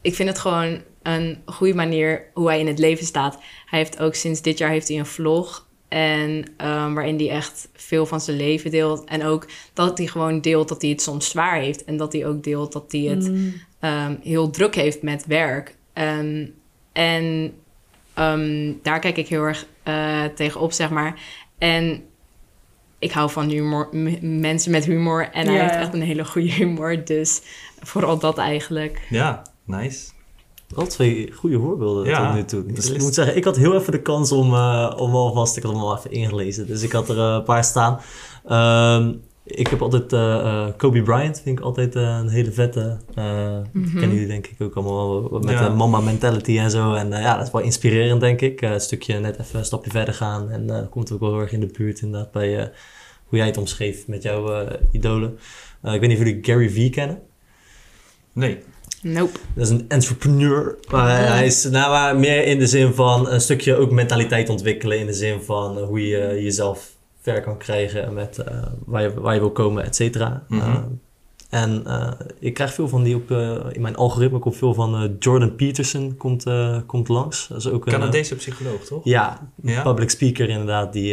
ik 0.00 0.14
vind 0.14 0.28
het 0.28 0.38
gewoon 0.38 0.80
een 1.02 1.38
goede 1.46 1.74
manier 1.74 2.22
hoe 2.34 2.48
hij 2.48 2.60
in 2.60 2.66
het 2.66 2.78
leven 2.78 3.06
staat. 3.06 3.38
Hij 3.66 3.78
heeft 3.78 4.00
ook 4.00 4.14
sinds 4.14 4.42
dit 4.42 4.58
jaar 4.58 4.70
heeft 4.70 4.88
hij 4.88 4.98
een 4.98 5.06
vlog. 5.06 5.66
En 5.88 6.44
ehm, 6.56 6.94
waarin 6.94 7.16
hij 7.18 7.30
echt 7.30 7.68
veel 7.74 8.06
van 8.06 8.20
zijn 8.20 8.36
leven 8.36 8.70
deelt. 8.70 9.04
En 9.04 9.24
ook 9.24 9.46
dat 9.72 9.98
hij 9.98 10.06
gewoon 10.06 10.40
deelt 10.40 10.68
dat 10.68 10.82
hij 10.82 10.90
het 10.90 11.02
soms 11.02 11.28
zwaar 11.28 11.60
heeft. 11.60 11.84
En 11.84 11.96
dat 11.96 12.12
hij 12.12 12.26
ook 12.26 12.42
deelt 12.42 12.72
dat 12.72 12.92
hij 12.92 13.00
het 13.00 13.30
ehm, 13.80 14.14
heel 14.22 14.50
druk 14.50 14.74
heeft 14.74 15.02
met 15.02 15.26
werk. 15.26 15.76
Ehm, 15.92 16.46
en 16.92 17.52
ehm, 18.14 18.72
daar 18.82 18.98
kijk 19.00 19.16
ik 19.16 19.28
heel 19.28 19.42
erg 19.42 19.66
eh, 19.82 20.24
tegenop, 20.24 20.72
zeg 20.72 20.90
maar. 20.90 21.20
En 21.58 22.02
ik 22.98 23.12
hou 23.12 23.30
van 23.30 23.48
humor, 23.48 23.88
m- 23.92 24.40
mensen 24.40 24.70
met 24.70 24.84
humor. 24.84 25.28
En 25.32 25.46
hij 25.46 25.60
heeft 25.60 25.74
echt 25.76 25.94
een 25.94 26.02
hele 26.02 26.24
goede 26.24 26.52
humor. 26.52 27.04
Dus 27.04 27.40
vooral 27.80 28.18
dat 28.18 28.38
eigenlijk. 28.38 29.06
Ja, 29.10 29.42
nice. 29.64 30.08
Wel 30.68 30.86
twee 30.86 31.32
goede 31.32 31.58
voorbeelden 31.58 32.06
Ja, 32.06 32.26
tot 32.26 32.34
nu 32.34 32.44
toe. 32.44 32.72
Dus 32.72 32.90
ik 32.90 33.00
moet 33.00 33.14
zeggen, 33.14 33.36
ik 33.36 33.44
had 33.44 33.56
heel 33.56 33.74
even 33.74 33.92
de 33.92 34.02
kans 34.02 34.32
om, 34.32 34.54
eh, 34.54 34.92
om 34.96 35.14
alvast, 35.14 35.56
ik 35.56 35.62
had 35.62 35.72
hem 35.72 35.80
al 35.80 35.96
even 35.96 36.10
ingelezen. 36.10 36.66
Dus 36.66 36.82
ik 36.82 36.92
had 36.92 37.08
er 37.08 37.18
eh, 37.18 37.34
een 37.34 37.42
paar 37.42 37.64
staan. 37.64 38.00
Ehm, 38.46 39.14
ik 39.48 39.66
heb 39.68 39.82
altijd 39.82 40.12
eh, 40.12 40.38
eh, 40.38 40.66
Kobe 40.76 41.02
Bryant, 41.02 41.40
vind 41.44 41.58
ik 41.58 41.64
altijd 41.64 41.96
eh, 41.96 42.02
een 42.02 42.28
hele 42.28 42.52
vette. 42.52 42.96
eh 43.14 43.56
Mhm. 43.72 43.90
Kennen 43.98 44.12
jullie 44.12 44.26
denk 44.26 44.46
ik 44.46 44.60
ook 44.60 44.74
allemaal 44.74 45.30
wel 45.30 45.40
met 45.40 45.50
Ja. 45.50 45.68
de 45.68 45.74
mama 45.74 46.00
mentality 46.00 46.58
en 46.58 46.70
zo. 46.70 46.94
En 46.94 47.10
ja, 47.10 47.36
dat 47.36 47.46
is 47.46 47.52
wel 47.52 47.62
inspirerend 47.62 48.20
denk 48.20 48.40
ik. 48.40 48.60
Eh, 48.62 48.70
een 48.70 48.80
stukje 48.80 49.18
net 49.18 49.38
even 49.40 49.58
een 49.58 49.64
stapje 49.64 49.90
verder 49.90 50.14
gaan. 50.14 50.50
En 50.50 50.70
eh 50.70 50.82
komt 50.90 51.12
ook 51.12 51.20
wel 51.20 51.30
heel 51.32 51.40
erg 51.40 51.52
in 51.52 51.60
de 51.60 51.66
buurt 51.78 52.00
inderdaad 52.00 52.32
bij 52.32 52.58
eh, 52.58 52.66
hoe 53.24 53.38
jij 53.38 53.46
het 53.46 53.56
omschreef 53.56 54.06
met 54.06 54.22
jouw 54.22 54.52
eh, 54.52 54.74
idolen. 54.92 55.38
Eh, 55.82 55.94
ik 55.94 56.00
weet 56.00 56.08
niet 56.08 56.18
of 56.18 56.24
jullie 56.24 56.44
Gary 56.44 56.70
Vee 56.70 56.90
kennen. 56.90 57.18
Nee. 58.32 58.58
Nope. 59.02 59.38
Dat 59.54 59.64
is 59.66 59.70
een 59.72 59.84
entrepreneur. 59.88 60.76
Maar 60.90 61.26
hij 61.28 61.46
is 61.46 61.64
nou, 61.64 61.90
maar 61.90 62.16
meer 62.18 62.44
in 62.44 62.58
de 62.58 62.66
zin 62.66 62.92
van 62.94 63.28
een 63.30 63.40
stukje 63.40 63.76
ook 63.76 63.90
mentaliteit 63.90 64.48
ontwikkelen. 64.48 64.98
In 64.98 65.06
de 65.06 65.12
zin 65.12 65.40
van 65.42 65.78
hoe 65.78 66.06
je 66.08 66.42
jezelf 66.42 66.96
ver 67.18 67.40
kan 67.40 67.58
krijgen 67.58 68.14
met 68.14 68.38
eh, 68.38 68.62
waar, 68.84 69.02
je, 69.02 69.20
waar 69.20 69.34
je 69.34 69.40
wil 69.40 69.52
komen, 69.52 69.84
et 69.84 69.96
cetera. 69.96 70.44
Mhm. 70.48 70.60
Eh, 70.60 70.82
en 71.48 71.86
eh, 71.86 72.10
ik 72.38 72.54
krijg 72.54 72.74
veel 72.74 72.88
van 72.88 73.02
die 73.02 73.14
op, 73.14 73.30
eh, 73.30 73.56
in 73.72 73.80
mijn 73.80 73.96
algoritme 73.96 74.38
komt 74.38 74.56
veel 74.56 74.74
van 74.74 74.94
eh, 74.94 75.10
Jordan 75.18 75.56
Peterson 75.56 76.16
komt, 76.16 76.44
komt 76.86 77.08
langs. 77.08 77.48
Dat 77.48 77.58
is 77.58 77.68
ook 77.68 77.86
een, 77.86 77.92
Canadese 77.92 78.34
psycholoog, 78.34 78.84
toch? 78.84 79.04
ja, 79.04 79.50
Ja? 79.62 79.82
public 79.82 80.10
speaker 80.10 80.48
inderdaad, 80.48 80.92
die 80.92 81.06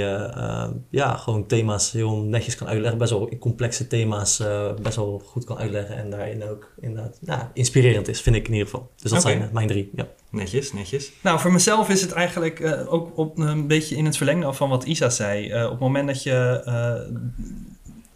ja, 0.90 1.16
gewoon 1.18 1.46
thema's 1.46 1.92
heel 1.92 2.18
netjes 2.18 2.56
kan 2.56 2.68
uitleggen. 2.68 2.98
Best 2.98 3.12
wel 3.12 3.38
complexe 3.40 3.88
thema's 3.88 4.44
best 4.82 4.96
wel 4.96 5.22
goed 5.26 5.44
kan 5.44 5.58
uitleggen. 5.58 5.98
En 5.98 6.10
daarin 6.10 6.44
ook 6.50 6.74
inderdaad 6.80 7.18
ja, 7.22 7.52
inspirerend 7.54 8.08
is, 8.08 8.22
vind 8.22 8.36
ik 8.36 8.48
in 8.48 8.54
ieder 8.54 8.68
geval. 8.68 8.92
Dus 9.02 9.12
dat 9.12 9.22
zijn 9.22 9.50
mijn 9.54 9.68
drie. 9.68 9.90
Ja. 9.96 10.08
Netjes, 10.30 10.74
netjes. 10.74 11.12
Nou, 11.22 11.40
voor 11.40 11.52
mezelf 11.52 11.90
is 11.90 12.02
het 12.02 12.12
eigenlijk 12.12 12.86
ook 12.90 13.18
op, 13.18 13.38
een 13.38 13.68
beetje 13.68 13.96
in 13.96 14.06
het 14.06 14.18
verlengde 14.18 14.54
van 14.54 14.70
wat 14.70 14.84
Isa 14.84 15.10
zei. 15.10 15.64
Op 15.64 15.72
het 15.72 15.80
moment 15.80 16.08
dat 16.08 16.24
je 16.24 16.64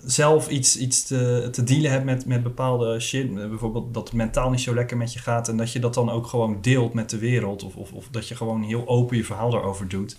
zelf 0.05 0.49
iets, 0.49 0.77
iets 0.77 1.03
te, 1.03 1.47
te 1.51 1.63
dealen 1.63 1.91
hebt 1.91 2.05
met, 2.05 2.25
met 2.25 2.43
bepaalde 2.43 2.99
shit, 2.99 3.33
bijvoorbeeld 3.33 3.93
dat 3.93 4.07
het 4.07 4.17
mentaal 4.17 4.49
niet 4.49 4.61
zo 4.61 4.73
lekker 4.73 4.97
met 4.97 5.13
je 5.13 5.19
gaat 5.19 5.47
en 5.47 5.57
dat 5.57 5.71
je 5.71 5.79
dat 5.79 5.93
dan 5.93 6.09
ook 6.09 6.27
gewoon 6.27 6.57
deelt 6.61 6.93
met 6.93 7.09
de 7.09 7.17
wereld 7.17 7.63
of, 7.63 7.75
of, 7.75 7.93
of 7.93 8.07
dat 8.11 8.27
je 8.27 8.35
gewoon 8.35 8.63
heel 8.63 8.87
open 8.87 9.17
je 9.17 9.23
verhaal 9.23 9.51
daarover 9.51 9.87
doet. 9.87 10.17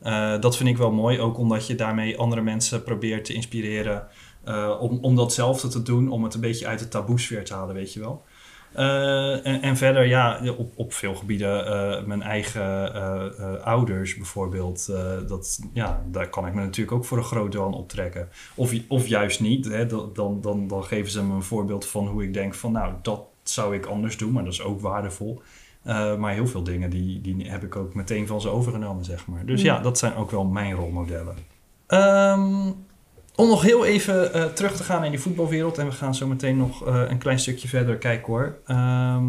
Eh, 0.00 0.40
dat 0.40 0.56
vind 0.56 0.68
ik 0.68 0.76
wel 0.76 0.92
mooi, 0.92 1.20
ook 1.20 1.38
omdat 1.38 1.66
je 1.66 1.74
daarmee 1.74 2.18
andere 2.18 2.42
mensen 2.42 2.82
probeert 2.82 3.24
te 3.24 3.32
inspireren 3.32 4.06
eh, 4.44 4.76
om, 4.80 4.98
om 5.02 5.16
datzelfde 5.16 5.68
te 5.68 5.82
doen, 5.82 6.10
om 6.10 6.24
het 6.24 6.34
een 6.34 6.40
beetje 6.40 6.66
uit 6.66 6.78
de 6.78 6.88
taboesfeer 6.88 7.44
te 7.44 7.54
halen, 7.54 7.74
weet 7.74 7.92
je 7.92 8.00
wel. 8.00 8.24
Eh, 8.72 9.46
en, 9.46 9.62
en 9.62 9.76
verder, 9.76 10.06
ja, 10.06 10.40
op, 10.56 10.72
op 10.76 10.92
veel 10.92 11.14
gebieden, 11.14 11.66
eh, 11.66 12.04
mijn 12.04 12.22
eigen 12.22 12.94
eh, 12.94 13.64
ouders 13.64 14.16
bijvoorbeeld, 14.16 14.92
dat, 15.28 15.60
ja, 15.72 16.02
daar 16.06 16.28
kan 16.28 16.46
ik 16.46 16.54
me 16.54 16.60
natuurlijk 16.60 16.96
ook 16.96 17.04
voor 17.04 17.18
een 17.18 17.24
groot 17.24 17.52
deel 17.52 17.64
aan 17.64 17.74
optrekken. 17.74 18.28
Of, 18.54 18.72
of 18.88 19.06
juist 19.06 19.40
niet, 19.40 19.64
hè, 19.64 19.86
dan, 19.86 20.40
dan, 20.42 20.68
dan, 20.68 20.84
geven 20.84 21.10
ze 21.10 21.24
me 21.24 21.34
een 21.34 21.42
voorbeeld 21.42 21.86
van 21.86 22.06
hoe 22.06 22.22
ik 22.22 22.34
denk 22.34 22.54
van, 22.54 22.72
nou, 22.72 22.94
dat 23.02 23.22
zou 23.42 23.74
ik 23.74 23.86
anders 23.86 24.16
doen, 24.16 24.32
maar 24.32 24.44
dat 24.44 24.52
is 24.52 24.62
ook 24.62 24.80
waardevol. 24.80 25.42
Maar 26.18 26.32
heel 26.32 26.46
veel 26.46 26.62
dingen, 26.62 26.90
die, 26.90 27.20
die 27.20 27.50
heb 27.50 27.62
ik 27.62 27.76
ook 27.76 27.94
meteen 27.94 28.26
van 28.26 28.40
ze 28.40 28.48
overgenomen, 28.48 29.04
zeg 29.04 29.26
maar. 29.26 29.46
Dus 29.46 29.62
ja, 29.62 29.80
dat 29.80 29.98
zijn 29.98 30.14
ook 30.14 30.30
wel 30.30 30.44
mijn 30.44 30.74
rolmodellen. 30.74 31.36
Ehm, 31.86 32.70
om 33.34 33.48
nog 33.48 33.62
heel 33.62 33.84
even 33.84 34.34
eh, 34.34 34.44
terug 34.44 34.76
te 34.76 34.82
gaan 34.82 35.04
in 35.04 35.10
die 35.10 35.20
voetbalwereld. 35.20 35.78
En 35.78 35.86
we 35.86 35.92
gaan 35.92 36.14
zo 36.14 36.26
meteen 36.26 36.56
nog 36.56 36.86
eh, 36.86 37.02
een 37.08 37.18
klein 37.18 37.38
stukje 37.38 37.68
verder 37.68 37.96
kijken 37.96 38.26
hoor. 38.26 38.58
Ehm, 38.66 39.24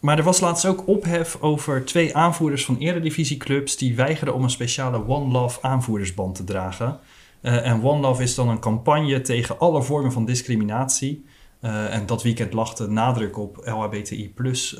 maar 0.00 0.18
er 0.18 0.24
was 0.24 0.40
laatst 0.40 0.66
ook 0.66 0.86
ophef 0.86 1.38
over 1.40 1.84
twee 1.84 2.16
aanvoerders 2.16 2.64
van 2.64 2.76
eredivisieclubs... 2.78 3.76
die 3.76 3.96
weigerden 3.96 4.34
om 4.34 4.42
een 4.42 4.50
speciale 4.50 5.08
One 5.08 5.32
Love 5.32 5.58
aanvoerdersband 5.62 6.34
te 6.34 6.44
dragen. 6.44 6.98
Eh, 7.40 7.66
en 7.66 7.84
One 7.84 8.00
Love 8.00 8.22
is 8.22 8.34
dan 8.34 8.48
een 8.48 8.60
campagne 8.60 9.20
tegen 9.20 9.58
alle 9.58 9.82
vormen 9.82 10.12
van 10.12 10.24
discriminatie. 10.24 11.24
En 11.60 12.06
dat 12.06 12.22
weekend 12.22 12.52
lag 12.52 12.74
de 12.74 12.88
nadruk 12.88 13.38
op 13.38 13.62
LHBTI 13.64 14.32
plus 14.34 14.78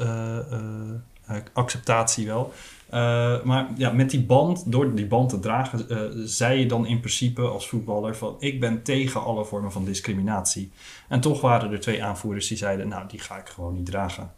acceptatie 1.53 2.27
wel. 2.27 2.53
Eh, 2.93 3.43
maar 3.43 3.69
ja, 3.77 3.91
met 3.91 4.11
die 4.11 4.23
band, 4.23 4.73
door 4.73 4.95
die 4.95 5.07
band 5.07 5.29
te 5.29 5.39
dragen, 5.39 5.89
eh, 5.89 5.99
zei 6.25 6.59
je 6.59 6.67
dan 6.67 6.87
in 6.87 6.99
principe 6.99 7.43
als 7.43 7.69
voetballer 7.69 8.17
van 8.17 8.37
ik 8.39 8.61
ben 8.61 8.83
tegen 8.83 9.23
alle 9.23 9.45
vormen 9.45 9.73
van 9.73 9.85
discriminatie. 9.85 10.71
En 11.09 11.21
toch 11.21 11.41
waren 11.41 11.73
er 11.73 11.81
twee 11.81 12.05
aanvoerders 12.05 12.49
die 12.49 12.57
zeiden, 12.57 12.89
nou 12.89 13.09
die 13.09 13.21
ga 13.21 13.39
ik 13.39 13.49
gewoon 13.49 13.75
niet 13.75 13.87
dragen. 13.87 14.33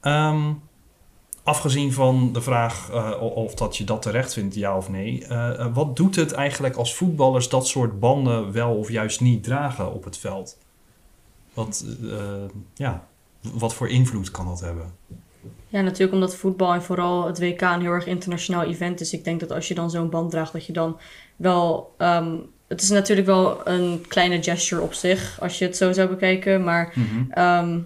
Ehm, 0.00 0.52
afgezien 1.42 1.92
van 1.92 2.32
de 2.32 2.40
vraag 2.40 2.90
eh, 2.90 3.20
of 3.20 3.54
dat 3.54 3.76
je 3.76 3.84
dat 3.84 4.02
terecht 4.02 4.32
vindt, 4.32 4.54
ja 4.54 4.76
of 4.76 4.88
nee. 4.88 5.26
wat 5.72 5.96
doet 5.96 6.16
het 6.16 6.32
eigenlijk 6.32 6.76
als 6.76 6.94
voetballers 6.94 7.48
dat 7.48 7.66
soort 7.66 8.00
banden 8.00 8.52
wel 8.52 8.74
of 8.76 8.90
juist 8.90 9.20
niet 9.20 9.44
dragen 9.44 9.92
op 9.92 10.04
het 10.04 10.18
veld? 10.18 10.58
Wat, 11.54 11.84
ja, 12.74 13.06
wat 13.40 13.74
voor 13.74 13.88
invloed 13.88 14.30
kan 14.30 14.46
dat 14.46 14.60
hebben? 14.60 14.92
Ja, 15.68 15.80
natuurlijk 15.80 16.12
omdat 16.12 16.36
voetbal 16.36 16.72
en 16.72 16.82
vooral 16.82 17.26
het 17.26 17.38
WK 17.38 17.60
een 17.60 17.80
heel 17.80 17.90
erg 17.90 18.06
internationaal 18.06 18.62
event 18.64 19.00
is. 19.00 19.12
Ik 19.12 19.24
denk 19.24 19.40
dat 19.40 19.52
als 19.52 19.68
je 19.68 19.74
dan 19.74 19.90
zo'n 19.90 20.10
band 20.10 20.30
draagt, 20.30 20.52
dat 20.52 20.66
je 20.66 20.72
dan 20.72 20.98
wel... 21.36 21.94
ehm, 21.98 22.36
het 22.68 22.82
is 22.82 22.90
natuurlijk 22.90 23.26
wel 23.26 23.68
een 23.68 24.04
kleine 24.08 24.42
gesture 24.42 24.82
op 24.82 24.92
zich, 24.92 25.40
als 25.40 25.58
je 25.58 25.64
het 25.64 25.76
zo 25.76 25.92
zou 25.92 26.08
bekijken. 26.08 26.64
Maar 26.64 26.92
Mhm. 26.94 27.30
Ehm, 27.30 27.78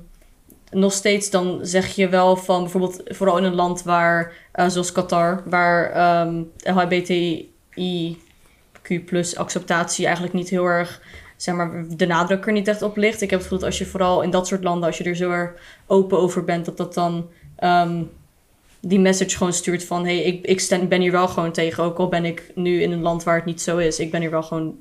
nog 0.71 0.92
steeds 0.92 1.31
dan 1.31 1.59
zeg 1.62 1.94
je 1.94 2.09
wel 2.09 2.37
van 2.37 2.62
bijvoorbeeld 2.62 3.03
vooral 3.05 3.38
in 3.38 3.44
een 3.44 3.55
land 3.55 3.83
waar, 3.83 4.33
eh, 4.53 4.68
zoals 4.68 4.92
Qatar, 4.92 5.42
waar 5.47 5.90
ehm 5.90 6.42
LHBTIQ 6.57 8.18
plus 9.05 9.37
acceptatie 9.37 10.05
eigenlijk 10.05 10.35
niet 10.35 10.49
heel 10.49 10.64
erg, 10.64 11.01
zeg 11.37 11.55
maar, 11.55 11.85
de 11.88 12.07
nadruk 12.07 12.47
er 12.47 12.53
niet 12.53 12.68
echt 12.68 12.83
op 12.83 12.97
ligt. 12.97 13.21
Ik 13.21 13.31
heb 13.31 13.38
het 13.38 13.42
gevoel 13.42 13.59
dat 13.59 13.68
als 13.68 13.79
je 13.79 13.87
vooral 13.87 14.23
in 14.23 14.31
dat 14.31 14.47
soort 14.47 14.64
landen, 14.64 14.87
als 14.87 14.99
je 14.99 15.05
er 15.05 15.16
zo 15.16 15.31
erg 15.31 15.53
open 15.87 16.18
over 16.18 16.44
bent, 16.44 16.64
dat 16.64 16.77
dat 16.77 16.94
dan 16.94 17.29
ehm, 17.59 18.03
die 18.81 19.01
message 19.01 19.37
gewoon 19.37 19.53
stuurt 19.53 19.85
van, 19.85 20.07
hé, 20.07 20.23
hey, 20.23 20.25
ik, 20.25 20.47
ik 20.71 20.88
ben 20.88 21.01
hier 21.01 21.12
wel 21.12 21.29
gewoon 21.29 21.53
tegen, 21.53 21.85
ook 21.85 21.99
al 21.99 22.09
ben 22.09 22.25
ik 22.25 22.53
nu 22.55 22.83
in 22.83 22.92
een 22.92 23.03
land 23.03 23.23
waar 23.23 23.37
het 23.37 23.44
niet 23.44 23.62
zo 23.62 23.77
is. 23.79 23.99
Ik 23.99 24.11
ben 24.11 24.21
hier 24.21 24.31
wel 24.31 24.42
gewoon, 24.42 24.75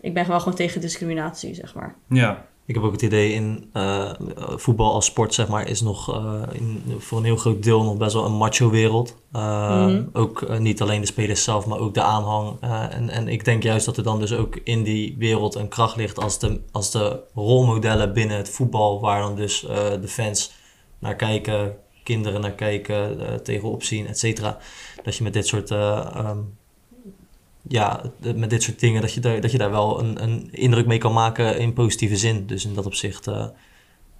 ik 0.00 0.14
ben 0.14 0.28
wel 0.28 0.38
gewoon 0.38 0.54
tegen 0.54 0.80
discriminatie, 0.80 1.54
zeg 1.54 1.74
maar. 1.74 1.94
Ja, 2.08 2.46
Ik 2.66 2.74
heb 2.74 2.84
ook 2.84 2.92
het 2.92 3.02
idee 3.02 3.32
in 3.32 3.70
eh, 3.72 4.12
voetbal 4.56 4.92
als 4.92 5.04
sport, 5.06 5.34
zeg 5.34 5.48
maar, 5.48 5.68
is 5.68 5.80
nog 5.80 6.14
eh, 6.14 6.42
in, 6.52 6.82
voor 6.98 7.18
een 7.18 7.24
heel 7.24 7.36
groot 7.36 7.62
deel 7.62 7.82
nog 7.82 7.96
best 7.96 8.12
wel 8.12 8.24
een 8.24 8.36
macho 8.36 8.70
wereld. 8.70 9.16
Eh, 9.32 9.86
Mhm. 9.86 10.02
Ook 10.12 10.58
niet 10.58 10.82
alleen 10.82 11.00
de 11.00 11.06
spelers 11.06 11.44
zelf, 11.44 11.66
maar 11.66 11.78
ook 11.78 11.94
de 11.94 12.02
aanhang. 12.02 12.56
Eh, 12.60 12.94
en, 12.94 13.10
en 13.10 13.28
ik 13.28 13.44
denk 13.44 13.62
juist 13.62 13.86
dat 13.86 13.96
er 13.96 14.02
dan 14.02 14.18
dus 14.18 14.32
ook 14.32 14.56
in 14.64 14.82
die 14.82 15.14
wereld 15.18 15.54
een 15.54 15.68
kracht 15.68 15.96
ligt 15.96 16.18
als 16.18 16.38
de, 16.38 16.60
als 16.72 16.90
de 16.90 17.20
rolmodellen 17.34 18.12
binnen 18.12 18.36
het 18.36 18.48
voetbal, 18.50 19.00
waar 19.00 19.20
dan 19.20 19.36
dus 19.36 19.66
eh, 19.66 19.76
de 20.00 20.08
fans 20.08 20.52
naar 20.98 21.16
kijken, 21.16 21.76
kinderen 22.08 22.40
naar 22.40 22.52
kijken, 22.52 23.28
eh, 23.28 23.34
tegenop 23.34 23.82
zien, 23.82 24.06
et 24.06 24.18
cetera. 24.18 24.58
Dat 25.02 25.16
je 25.16 25.22
met 25.22 25.32
dit 25.32 25.46
soort 25.46 25.70
eh, 25.70 26.10
ehm, 26.14 26.38
ja, 27.62 28.02
met 28.34 28.50
dit 28.50 28.62
soort 28.62 28.80
dingen, 28.80 29.00
dat 29.00 29.14
je 29.14 29.20
daar, 29.20 29.40
dat 29.40 29.52
je 29.52 29.58
daar 29.58 29.70
wel 29.70 30.00
een, 30.00 30.22
een 30.22 30.52
indruk 30.52 30.86
mee 30.86 30.98
kan 30.98 31.12
maken 31.12 31.58
in 31.58 31.72
positieve 31.72 32.16
zin. 32.16 32.46
Dus 32.46 32.64
in 32.64 32.74
dat 32.74 32.86
opzicht, 32.86 33.26
eh, 33.26 33.46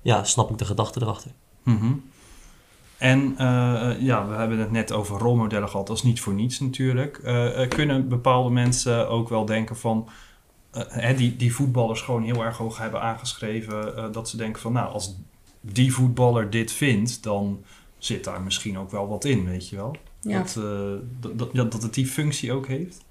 ja, 0.03 0.24
snap 0.24 0.51
ik 0.51 0.59
de 0.59 0.64
gedachte 0.64 1.03
erachter. 1.03 1.31
Mhm. 1.62 1.92
En 2.98 3.35
ja, 4.01 4.29
we 4.29 4.35
hebben 4.35 4.59
het 4.59 4.70
net 4.70 4.92
over 4.92 5.18
rolmodellen 5.18 5.68
gehad. 5.68 5.87
Dat 5.87 5.96
is 5.96 6.03
niet 6.03 6.20
voor 6.20 6.35
niets 6.35 6.61
natuurlijk. 6.61 7.20
Kunnen 7.68 8.09
bepaalde 8.09 8.51
mensen 8.51 9.09
ook 9.09 9.29
wel 9.29 9.44
denken 9.44 9.77
van... 9.77 10.09
die, 11.16 11.37
die 11.37 11.55
voetballers 11.55 12.01
gewoon 12.01 12.22
heel 12.22 12.44
erg 12.44 12.57
hoog 12.57 12.79
hebben 12.79 13.03
aangeschreven... 13.03 14.12
dat 14.12 14.29
ze 14.29 14.37
denken 14.37 14.62
van, 14.62 14.72
nou, 14.72 14.92
als 14.92 15.16
die 15.61 15.92
voetballer 15.92 16.51
dit 16.51 16.72
vindt... 16.72 17.22
dan 17.22 17.64
zit 17.98 18.24
daar 18.24 18.42
misschien 18.42 18.78
ook 18.78 18.90
wel 18.90 19.08
wat 19.08 19.24
in, 19.24 19.44
weet 19.44 19.68
je 19.68 19.76
wel? 19.76 19.96
Ja. 20.20 20.38
Dat, 20.38 20.56
eh, 20.56 20.92
dat, 21.20 21.54
dat, 21.54 21.72
dat 21.72 21.82
het 21.82 21.94
die 21.94 22.06
functie 22.06 22.52
ook 22.52 22.66
heeft. 22.66 23.04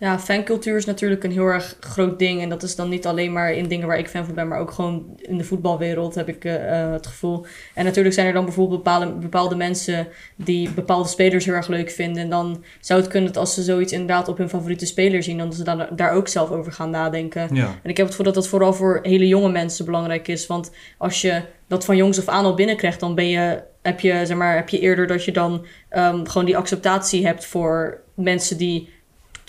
Ja, 0.00 0.18
fancultuur 0.18 0.76
is 0.76 0.84
natuurlijk 0.84 1.24
een 1.24 1.32
heel 1.32 1.46
erg 1.46 1.76
groot 1.80 2.18
ding. 2.18 2.42
En 2.42 2.48
dat 2.48 2.62
is 2.62 2.76
dan 2.76 2.88
niet 2.88 3.06
alleen 3.06 3.32
maar 3.32 3.52
in 3.52 3.68
dingen 3.68 3.86
waar 3.86 3.98
ik 3.98 4.08
fan 4.08 4.24
van 4.24 4.34
ben, 4.34 4.48
maar 4.48 4.58
ook 4.58 4.70
gewoon 4.70 5.06
in 5.16 5.38
de 5.38 5.44
voetbalwereld 5.44 6.14
heb 6.14 6.28
ik 6.28 6.44
eh, 6.44 6.82
eh, 6.82 6.92
het 6.92 7.06
gevoel. 7.06 7.46
En 7.74 7.84
natuurlijk 7.84 8.14
zijn 8.14 8.26
er 8.26 8.32
dan 8.32 8.44
bijvoorbeeld 8.44 8.82
bepaalde, 8.82 9.12
bepaalde 9.12 9.54
mensen 9.54 10.08
die 10.36 10.70
bepaalde 10.70 11.08
spelers 11.08 11.44
heel 11.44 11.54
erg 11.54 11.68
leuk 11.68 11.90
vinden. 11.90 12.22
En 12.22 12.30
dan 12.30 12.64
zou 12.80 13.00
het 13.00 13.10
kunnen 13.10 13.32
dat 13.32 13.42
als 13.42 13.54
ze 13.54 13.62
zoiets 13.62 13.92
inderdaad 13.92 14.28
op 14.28 14.38
hun 14.38 14.48
favoriete 14.48 14.86
speler 14.86 15.22
zien, 15.22 15.38
dan 15.38 15.52
ze 15.52 15.64
dan, 15.64 15.86
daar 15.96 16.12
ook 16.12 16.28
zelf 16.28 16.50
over 16.50 16.72
gaan 16.72 16.90
nadenken. 16.90 17.54
Ja, 17.54 17.78
En 17.82 17.90
ik 17.90 17.96
heb 17.96 18.06
het 18.06 18.14
gevoel 18.14 18.32
dat 18.32 18.34
dat 18.34 18.48
vooral 18.48 18.72
voor 18.72 18.98
hele 19.02 19.28
jonge 19.28 19.50
mensen 19.50 19.84
belangrijk 19.84 20.28
is. 20.28 20.46
Want 20.46 20.70
als 20.98 21.20
je 21.20 21.42
dat 21.66 21.84
van 21.84 21.96
jongs 21.96 22.18
af 22.18 22.28
aan 22.28 22.44
al 22.44 22.54
binnenkrijgt, 22.54 23.00
dan 23.00 23.14
ben 23.14 23.28
je, 23.28 23.62
heb, 23.82 24.00
je, 24.00 24.26
zeg 24.26 24.36
maar, 24.36 24.56
heb 24.56 24.68
je 24.68 24.80
eerder 24.80 25.06
dat 25.06 25.24
je 25.24 25.32
dan 25.32 25.66
ehm, 25.88 26.24
gewoon 26.24 26.44
die 26.44 26.56
acceptatie 26.56 27.26
hebt 27.26 27.46
voor 27.46 28.00
mensen 28.14 28.56
die 28.56 28.98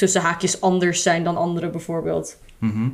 tussen 0.01 0.21
haakjes 0.21 0.61
anders 0.61 1.03
zijn 1.03 1.23
dan 1.23 1.37
anderen 1.37 1.71
bijvoorbeeld. 1.71 2.37
Mhm. 2.57 2.89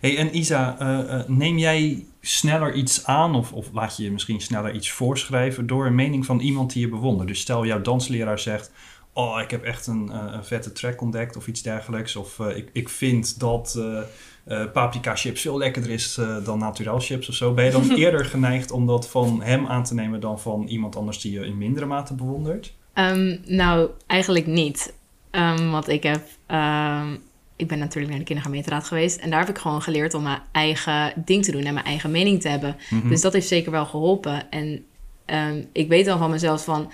Hey, 0.00 0.16
en 0.16 0.36
Isa, 0.36 0.76
eh, 0.78 1.14
eh, 1.14 1.28
neem 1.28 1.58
jij 1.58 2.04
sneller 2.20 2.74
iets 2.74 3.06
aan 3.06 3.34
of, 3.34 3.52
of 3.52 3.66
laat 3.72 3.96
je 3.96 4.02
je 4.02 4.12
misschien 4.12 4.40
sneller 4.40 4.74
iets 4.74 4.90
voorschrijven 4.90 5.66
door 5.66 5.86
een 5.86 5.94
mening 5.94 6.26
van 6.26 6.40
iemand 6.40 6.72
die 6.72 6.80
je 6.80 6.88
bewondert? 6.88 7.28
Dus 7.28 7.40
stel 7.40 7.66
jouw 7.66 7.80
dansleraar 7.80 8.38
zegt, 8.38 8.70
oh 9.12 9.40
ik 9.40 9.50
heb 9.50 9.64
echt 9.64 9.86
een, 9.86 10.10
eh, 10.12 10.32
een 10.32 10.44
vette 10.44 10.72
track 10.72 11.00
ontdekt 11.00 11.36
of 11.36 11.46
iets 11.46 11.62
dergelijks. 11.62 12.16
Of 12.16 12.40
eh, 12.40 12.56
ik, 12.56 12.70
ik 12.72 12.88
vind 12.88 13.40
dat 13.40 13.78
paprika 14.72 15.16
chips 15.16 15.40
veel 15.40 15.58
lekkerder 15.58 15.90
is 15.90 16.16
eh, 16.18 16.44
dan 16.44 16.58
naturel 16.58 17.00
chips 17.00 17.28
of 17.28 17.34
zo. 17.34 17.54
Ben 17.54 17.64
je 17.64 17.70
dan 17.70 17.90
eerder 18.02 18.24
geneigd 18.24 18.70
om 18.70 18.86
dat 18.86 19.08
van 19.08 19.42
hem 19.42 19.66
aan 19.66 19.84
te 19.84 19.94
nemen 19.94 20.20
dan 20.20 20.40
van 20.40 20.66
iemand 20.66 20.96
anders 20.96 21.20
die 21.20 21.32
je 21.32 21.46
in 21.46 21.58
mindere 21.58 21.86
mate 21.86 22.14
bewondert? 22.14 22.72
Ehm, 22.92 23.36
nou, 23.46 23.90
eigenlijk 24.06 24.46
niet. 24.46 24.94
Ehm, 25.30 25.70
want 25.70 25.88
ik 25.88 26.02
heb... 26.02 26.26
ehm, 26.46 27.16
ik 27.56 27.68
ben 27.68 27.78
natuurlijk 27.78 28.08
naar 28.08 28.18
de 28.18 28.24
kindergemeenteraad 28.24 28.84
geweest. 28.84 29.20
En 29.20 29.30
daar 29.30 29.40
heb 29.40 29.48
ik 29.48 29.58
gewoon 29.58 29.82
geleerd 29.82 30.14
om 30.14 30.22
mijn 30.22 30.42
eigen 30.52 31.12
ding 31.24 31.44
te 31.44 31.52
doen 31.52 31.64
en 31.64 31.74
mijn 31.74 31.86
eigen 31.86 32.10
mening 32.10 32.40
te 32.40 32.48
hebben. 32.48 32.76
Mhm. 32.90 33.08
Dus 33.08 33.20
dat 33.20 33.32
heeft 33.32 33.48
zeker 33.48 33.70
wel 33.70 33.86
geholpen. 33.86 34.50
En 34.50 34.84
ehm, 35.24 35.62
ik 35.72 35.88
weet 35.88 36.04
dan 36.06 36.18
van 36.18 36.30
mezelf 36.30 36.64
van... 36.64 36.92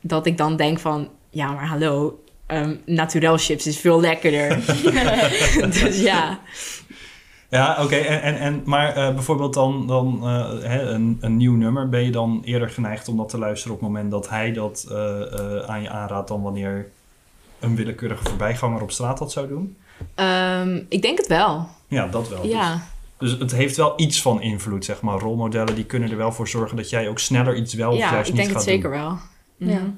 Dat 0.00 0.26
ik 0.26 0.36
dan 0.36 0.56
denk 0.56 0.78
van... 0.78 1.08
Ja, 1.30 1.52
maar 1.52 1.66
hallo... 1.66 2.22
ehm 2.46 2.76
naturel 2.86 3.36
chips 3.36 3.66
is 3.66 3.78
veel 3.78 4.00
lekkerder. 4.00 4.60
dus 5.80 6.00
ja. 6.00 6.40
Ja, 7.50 7.82
oké. 7.82 7.96
En, 7.96 8.22
en, 8.22 8.38
en, 8.38 8.62
maar 8.64 8.96
eh, 8.96 9.14
bijvoorbeeld 9.14 9.54
dan, 9.54 9.86
dan 9.86 10.20
eh, 10.22 10.68
hè, 10.68 10.82
een, 10.82 11.18
een 11.20 11.36
nieuw 11.36 11.54
nummer, 11.54 11.88
ben 11.88 12.04
je 12.04 12.10
dan 12.10 12.42
eerder 12.44 12.70
geneigd 12.70 13.08
om 13.08 13.16
dat 13.16 13.28
te 13.28 13.38
luisteren 13.38 13.74
op 13.74 13.80
het 13.80 13.88
moment 13.88 14.10
dat 14.10 14.28
hij 14.28 14.52
dat 14.52 14.86
eh, 14.90 15.58
aan 15.66 15.82
je 15.82 15.90
aanraadt 15.90 16.28
dan 16.28 16.42
wanneer 16.42 16.90
een 17.60 17.76
willekeurige 17.76 18.24
voorbijganger 18.24 18.82
op 18.82 18.90
straat 18.90 19.18
dat 19.18 19.32
zou 19.32 19.48
doen? 19.48 19.76
Ehm, 20.14 20.80
ik 20.88 21.02
denk 21.02 21.18
het 21.18 21.26
wel. 21.26 21.68
Ja, 21.88 22.06
dat 22.06 22.28
wel. 22.28 22.42
Dus- 22.42 22.50
Ja. 22.50 22.82
Dus, 23.18 23.30
het 23.38 23.52
heeft 23.52 23.76
wel 23.76 23.92
iets 23.96 24.22
van 24.22 24.42
invloed, 24.42 24.84
zeg 24.84 25.00
maar. 25.00 25.18
Rolmodellen 25.18 25.74
die 25.74 25.84
kunnen 25.84 26.10
er 26.10 26.16
wel 26.16 26.32
voor 26.32 26.48
zorgen 26.48 26.76
dat 26.76 26.90
jij 26.90 27.08
ook 27.08 27.18
sneller 27.18 27.56
iets 27.56 27.74
wel 27.74 27.90
of 27.92 27.98
ja, 27.98 28.12
juist 28.12 28.28
ik 28.28 28.34
niet 28.34 28.42
denk 28.44 28.56
gaat 28.56 28.64
het 28.64 28.74
zeker 28.74 28.90
doen. 28.90 29.00
wel. 29.00 29.18
Ja. 29.56 29.78
Mhm. 29.80 29.90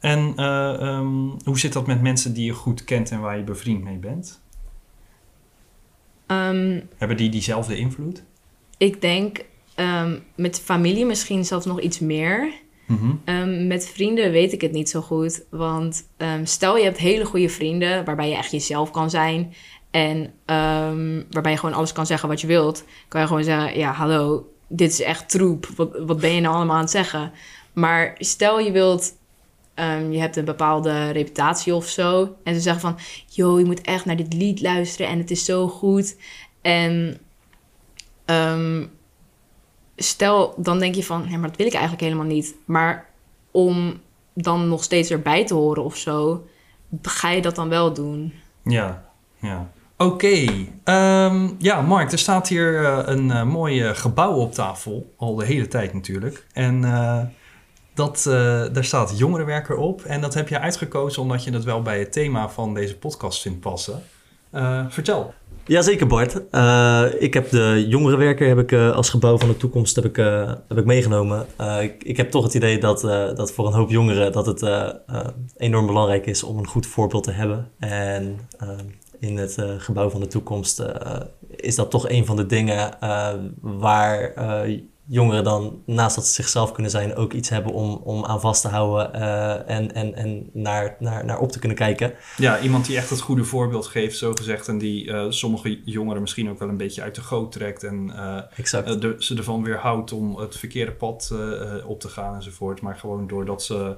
En 0.00 0.32
eh, 0.36 0.80
ehm, 0.80 1.28
hoe 1.44 1.58
zit 1.58 1.72
dat 1.72 1.86
met 1.86 2.02
mensen 2.02 2.32
die 2.34 2.44
je 2.44 2.52
goed 2.52 2.84
kent 2.84 3.10
en 3.10 3.20
waar 3.20 3.36
je 3.36 3.42
bevriend 3.42 3.82
mee 3.84 3.96
bent? 3.96 4.40
Ehm, 6.26 6.80
Hebben 6.96 7.16
die 7.16 7.28
diezelfde 7.30 7.76
invloed? 7.76 8.22
ik 8.76 9.00
denk 9.00 9.44
ehm, 9.74 10.18
met 10.34 10.60
familie 10.60 11.04
misschien 11.06 11.44
zelfs 11.44 11.66
nog 11.66 11.80
iets 11.80 11.98
meer. 11.98 12.52
Mhm. 12.90 13.10
Ehm, 13.24 13.66
met 13.66 13.88
vrienden 13.88 14.30
weet 14.30 14.52
ik 14.52 14.60
het 14.60 14.72
niet 14.72 14.90
zo 14.90 15.00
goed. 15.00 15.44
Want 15.50 16.06
ehm, 16.16 16.44
stel 16.44 16.76
je 16.76 16.84
hebt 16.84 16.98
hele 16.98 17.24
goede 17.24 17.48
vrienden 17.48 18.04
waarbij 18.04 18.28
je 18.28 18.36
echt 18.36 18.50
jezelf 18.50 18.90
kan 18.90 19.10
zijn. 19.10 19.54
En 19.90 20.32
ehm, 20.44 21.22
waarbij 21.30 21.52
je 21.52 21.58
gewoon 21.58 21.74
alles 21.74 21.92
kan 21.92 22.06
zeggen 22.06 22.28
wat 22.28 22.40
je 22.40 22.46
wilt. 22.46 22.84
Kan 23.08 23.20
je 23.20 23.26
gewoon 23.26 23.44
zeggen, 23.44 23.78
ja 23.78 23.92
hallo, 23.92 24.52
dit 24.68 24.90
is 24.90 25.00
echt 25.00 25.28
troep. 25.28 25.66
Wat, 25.76 25.98
wat 26.06 26.20
ben 26.20 26.34
je 26.34 26.40
nou 26.40 26.54
allemaal 26.54 26.76
aan 26.76 26.82
het 26.82 26.90
zeggen? 26.90 27.32
Maar 27.72 28.14
stel 28.18 28.60
je 28.60 28.72
wilt, 28.72 29.18
je 30.10 30.18
hebt 30.18 30.36
een 30.36 30.44
bepaalde 30.44 31.10
reputatie 31.10 31.74
of 31.74 31.86
zo. 31.86 32.36
En 32.44 32.54
ze 32.54 32.60
zeggen 32.60 32.80
van, 32.82 32.98
yo, 33.26 33.58
je 33.58 33.64
moet 33.64 33.80
echt 33.80 34.04
naar 34.04 34.16
dit 34.16 34.32
lied 34.32 34.60
luisteren 34.60 35.10
en 35.10 35.18
het 35.18 35.30
is 35.30 35.44
zo 35.44 35.68
goed. 35.68 36.16
En 36.60 37.20
stel, 40.02 40.54
dan 40.56 40.78
denk 40.78 40.94
je 40.94 41.04
van, 41.04 41.26
ja, 41.28 41.38
maar 41.38 41.48
dat 41.48 41.56
wil 41.56 41.66
ik 41.66 41.72
eigenlijk 41.72 42.02
helemaal 42.02 42.26
niet. 42.26 42.54
Maar 42.64 43.06
om 43.50 44.00
dan 44.34 44.68
nog 44.68 44.82
steeds 44.82 45.10
erbij 45.10 45.46
te 45.46 45.54
horen 45.54 45.84
of 45.84 45.96
zo, 45.96 46.46
ga 47.02 47.30
je 47.30 47.42
dat 47.42 47.54
dan 47.54 47.68
wel 47.68 47.92
doen. 47.92 48.32
Ja, 48.62 49.04
ja. 49.38 49.70
Oké. 50.00 50.46
Ehm, 50.84 51.48
ja, 51.58 51.80
Mark, 51.80 52.12
er 52.12 52.18
staat 52.18 52.48
hier 52.48 52.84
eh, 52.84 53.02
een 53.04 53.30
eh, 53.30 53.44
mooi 53.44 53.82
eh, 53.82 53.94
gebouw 53.94 54.32
op 54.32 54.52
tafel. 54.52 55.12
Al 55.16 55.34
de 55.34 55.44
hele 55.44 55.68
tijd 55.68 55.94
natuurlijk. 55.94 56.46
En 56.52 56.80
dat, 57.94 58.22
daar 58.72 58.84
staat 58.84 59.18
jongerenwerker 59.18 59.76
op. 59.76 60.02
En 60.02 60.20
dat 60.20 60.34
heb 60.34 60.48
je 60.48 60.58
uitgekozen 60.58 61.22
omdat 61.22 61.44
je 61.44 61.50
dat 61.50 61.64
wel 61.64 61.82
bij 61.82 61.98
het 61.98 62.12
thema 62.12 62.48
van 62.48 62.74
deze 62.74 62.96
podcast 62.96 63.42
vindt 63.42 63.60
passen. 63.60 64.02
Vertel. 64.88 65.34
Jazeker 65.70 66.06
Bart. 66.06 66.48
Eh, 66.50 67.04
ik 67.18 67.34
heb 67.34 67.50
de 67.50 67.84
jongerenwerker 67.88 68.48
heb 68.48 68.58
ik, 68.58 68.72
eh, 68.72 68.92
als 68.92 69.10
gebouw 69.10 69.38
van 69.38 69.48
de 69.48 69.56
toekomst 69.56 69.96
heb 69.96 70.04
ik, 70.04 70.18
eh, 70.18 70.52
heb 70.68 70.78
ik 70.78 70.84
meegenomen. 70.84 71.46
Ik, 71.80 72.04
ik 72.04 72.16
heb 72.16 72.30
toch 72.30 72.44
het 72.44 72.54
idee 72.54 72.78
dat, 72.78 73.00
dat 73.36 73.52
voor 73.52 73.66
een 73.66 73.72
hoop 73.72 73.90
jongeren 73.90 74.32
dat 74.32 74.46
het 74.46 74.62
enorm 75.56 75.86
belangrijk 75.86 76.26
is 76.26 76.42
om 76.42 76.58
een 76.58 76.66
goed 76.66 76.86
voorbeeld 76.86 77.24
te 77.24 77.30
hebben. 77.30 77.70
En 77.78 78.38
in 79.18 79.36
het 79.36 79.56
gebouw 79.78 80.10
van 80.10 80.20
de 80.20 80.26
toekomst 80.26 80.82
is 81.56 81.74
dat 81.74 81.90
toch 81.90 82.08
een 82.08 82.26
van 82.26 82.36
de 82.36 82.46
dingen 82.46 82.96
waar 83.60 84.32
jongeren 85.12 85.44
dan 85.44 85.82
naast 85.86 86.14
dat 86.16 86.26
ze 86.26 86.32
zichzelf 86.32 86.72
kunnen 86.72 86.90
zijn 86.90 87.14
ook 87.14 87.32
iets 87.32 87.48
hebben 87.48 87.72
om, 87.72 87.94
om 88.04 88.24
aan 88.24 88.40
vast 88.40 88.62
te 88.62 88.68
houden 88.68 89.12
eh, 89.14 89.76
en, 89.76 89.94
en, 89.94 90.14
en 90.14 90.50
naar, 90.52 90.96
naar, 90.98 91.24
naar 91.24 91.38
op 91.38 91.52
te 91.52 91.58
kunnen 91.58 91.76
kijken. 91.76 92.12
Ja, 92.36 92.60
iemand 92.60 92.86
die 92.86 92.96
echt 92.96 93.10
het 93.10 93.20
goede 93.20 93.44
voorbeeld 93.44 93.86
geeft, 93.86 94.18
zo 94.18 94.32
gezegd. 94.32 94.68
En 94.68 94.78
die 94.78 95.12
eh, 95.12 95.26
sommige 95.28 95.80
jongeren 95.84 96.20
misschien 96.20 96.50
ook 96.50 96.58
wel 96.58 96.68
een 96.68 96.76
beetje 96.76 97.02
uit 97.02 97.14
de 97.14 97.20
goot 97.20 97.52
trekt. 97.52 97.82
En 97.84 98.10
eh, 98.16 98.98
de- 99.00 99.14
ze 99.18 99.36
ervan 99.36 99.62
weerhoudt 99.62 100.12
om 100.12 100.36
het 100.38 100.56
verkeerde 100.56 100.92
pad 100.92 101.34
op 101.86 102.00
te 102.00 102.08
gaan 102.08 102.34
enzovoort. 102.34 102.80
Maar 102.80 102.96
gewoon 102.96 103.26
doordat 103.26 103.62
ze 103.62 103.96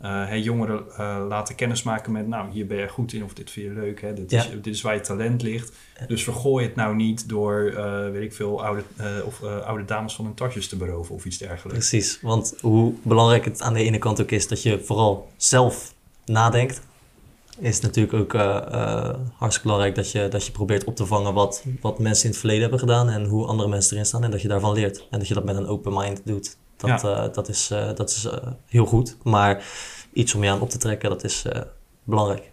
eh, 0.00 0.26
hè, 0.28 0.34
jongeren 0.34 0.84
eh, 0.96 1.24
laten 1.28 1.54
kennismaken 1.54 2.12
met... 2.12 2.28
nou, 2.28 2.50
hier 2.50 2.66
ben 2.66 2.76
je 2.76 2.88
goed 2.88 3.12
in 3.12 3.24
of 3.24 3.34
dit 3.34 3.50
vind 3.50 3.66
je 3.66 3.80
leuk. 3.80 4.00
Hè? 4.00 4.14
Dit, 4.14 4.32
is, 4.32 4.50
dit 4.50 4.74
is 4.74 4.82
waar 4.82 4.94
je 4.94 5.00
talent 5.00 5.42
ligt. 5.42 5.72
Dus 6.06 6.24
vergooi 6.24 6.66
het 6.66 6.74
nou 6.76 6.96
niet 6.96 7.28
door, 7.28 7.72
eh, 7.76 8.10
weet 8.10 8.22
ik 8.22 8.32
veel, 8.32 8.64
oude, 8.64 8.82
eh, 8.96 9.06
of, 9.24 9.42
eh, 9.42 9.66
oude 9.66 9.84
dames 9.84 10.14
van 10.14 10.24
hun 10.24 10.34
tasjes 10.34 10.68
te 10.68 10.76
beroven 10.76 11.14
of 11.14 11.24
iets 11.24 11.38
dergelijks. 11.38 11.88
Precies, 11.88 12.20
want 12.20 12.54
hoe 12.60 12.92
belangrijk 13.02 13.44
het 13.44 13.62
aan 13.62 13.74
de 13.74 13.82
ene 13.82 13.98
kant 13.98 14.20
ook 14.20 14.30
is 14.30 14.48
dat 14.48 14.62
je 14.62 14.80
vooral 14.80 15.28
zelf 15.36 15.94
nadenkt, 16.24 16.82
is 17.58 17.80
natuurlijk 17.80 18.14
ook 18.14 18.34
eh, 18.34 18.56
eh, 18.56 19.14
hartstikke 19.32 19.68
belangrijk 19.68 19.94
dat 19.94 20.10
je, 20.10 20.28
dat 20.28 20.46
je 20.46 20.52
probeert 20.52 20.84
op 20.84 20.96
te 20.96 21.06
vangen 21.06 21.34
wat, 21.34 21.64
wat 21.80 21.98
mensen 21.98 22.24
in 22.24 22.30
het 22.30 22.38
verleden 22.38 22.62
hebben 22.62 22.78
gedaan 22.78 23.08
en 23.08 23.24
hoe 23.24 23.46
andere 23.46 23.68
mensen 23.68 23.92
erin 23.92 24.06
staan 24.06 24.24
en 24.24 24.30
dat 24.30 24.42
je 24.42 24.48
daarvan 24.48 24.74
leert. 24.74 25.06
En 25.10 25.18
dat 25.18 25.28
je 25.28 25.34
dat 25.34 25.44
met 25.44 25.56
een 25.56 25.66
open 25.66 25.92
mind 25.94 26.20
doet. 26.24 26.56
Dat, 26.86 27.04
eh, 27.04 27.34
dat 27.34 27.48
is, 27.48 27.70
eh, 27.70 27.94
dat 27.94 28.10
is 28.10 28.24
eh, 28.24 28.36
heel 28.66 28.86
goed, 28.86 29.16
maar 29.22 29.64
iets 30.14 30.34
om 30.34 30.44
je 30.44 30.50
aan 30.50 30.60
op 30.60 30.70
te 30.70 30.78
trekken, 30.78 31.10
dat 31.10 31.24
is 31.24 31.44
eh, 31.44 31.60
belangrijk. 32.04 32.50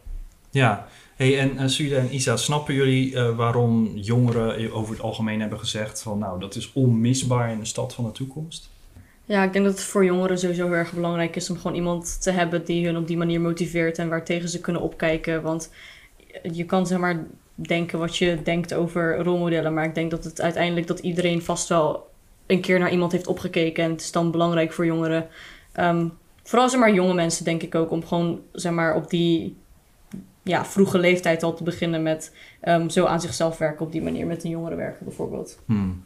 Ja, 0.49 0.87
hey, 1.15 1.39
en 1.39 1.61
uh, 1.61 1.67
Suda 1.67 1.97
en 1.97 2.15
Isa, 2.15 2.37
snappen 2.37 2.73
jullie 2.73 3.15
eh, 3.15 3.35
waarom 3.35 3.91
jongeren 3.95 4.73
over 4.73 4.93
het 4.93 5.03
algemeen 5.03 5.39
hebben 5.39 5.59
gezegd 5.59 6.01
van 6.01 6.17
nou, 6.17 6.39
dat 6.39 6.55
is 6.55 6.73
onmisbaar 6.73 7.51
in 7.51 7.59
de 7.59 7.65
stad 7.65 7.93
van 7.93 8.03
de 8.03 8.11
toekomst? 8.11 8.69
Ja, 9.25 9.43
ik 9.43 9.53
denk 9.53 9.65
dat 9.65 9.73
het 9.73 9.83
voor 9.83 10.05
jongeren 10.05 10.39
sowieso 10.39 10.65
heel 10.65 10.75
erg 10.75 10.93
belangrijk 10.93 11.35
is 11.35 11.49
om 11.49 11.57
gewoon 11.57 11.75
iemand 11.75 12.21
te 12.21 12.31
hebben 12.31 12.65
die 12.65 12.85
hun 12.85 12.97
op 12.97 13.07
die 13.07 13.17
manier 13.17 13.41
motiveert 13.41 13.97
en 13.97 14.09
waartegen 14.09 14.49
ze 14.49 14.59
kunnen 14.59 14.81
opkijken. 14.81 15.41
Want 15.41 15.69
je 16.51 16.65
kan 16.65 16.87
zeg 16.87 16.97
maar 16.97 17.25
denken 17.53 17.99
wat 17.99 18.17
je 18.17 18.41
denkt 18.43 18.73
over 18.73 19.17
rolmodellen, 19.17 19.73
maar 19.73 19.85
ik 19.85 19.95
denk 19.95 20.11
dat 20.11 20.23
het 20.23 20.41
uiteindelijk 20.41 20.87
dat 20.87 20.99
iedereen 20.99 21.41
vast 21.41 21.67
wel 21.67 22.10
een 22.47 22.61
keer 22.61 22.79
naar 22.79 22.91
iemand 22.91 23.11
heeft 23.11 23.27
opgekeken 23.27 23.83
en 23.83 23.91
het 23.91 24.01
is 24.01 24.11
dan 24.11 24.31
belangrijk 24.31 24.73
voor 24.73 24.85
jongeren. 24.85 25.27
Ehm, 25.71 26.07
vooral 26.43 26.69
zeg 26.69 26.79
maar 26.79 26.93
jonge 26.93 27.13
mensen 27.13 27.45
denk 27.45 27.61
ik 27.61 27.75
ook 27.75 27.91
om 27.91 28.05
gewoon 28.05 28.41
zeg 28.51 28.71
maar 28.71 28.95
op 28.95 29.09
die 29.09 29.57
ja, 30.43 30.65
vroege 30.65 30.99
leeftijd 30.99 31.43
al 31.43 31.53
te 31.53 31.63
beginnen 31.63 32.03
met 32.03 32.35
ehm, 32.61 32.89
zo 32.89 33.05
aan 33.05 33.21
zichzelf 33.21 33.57
werken 33.57 33.85
op 33.85 33.91
die 33.91 34.01
manier 34.01 34.25
met 34.25 34.43
een 34.43 34.49
jongere 34.49 34.75
werken 34.75 35.05
bijvoorbeeld. 35.05 35.59
Hmm. 35.65 36.03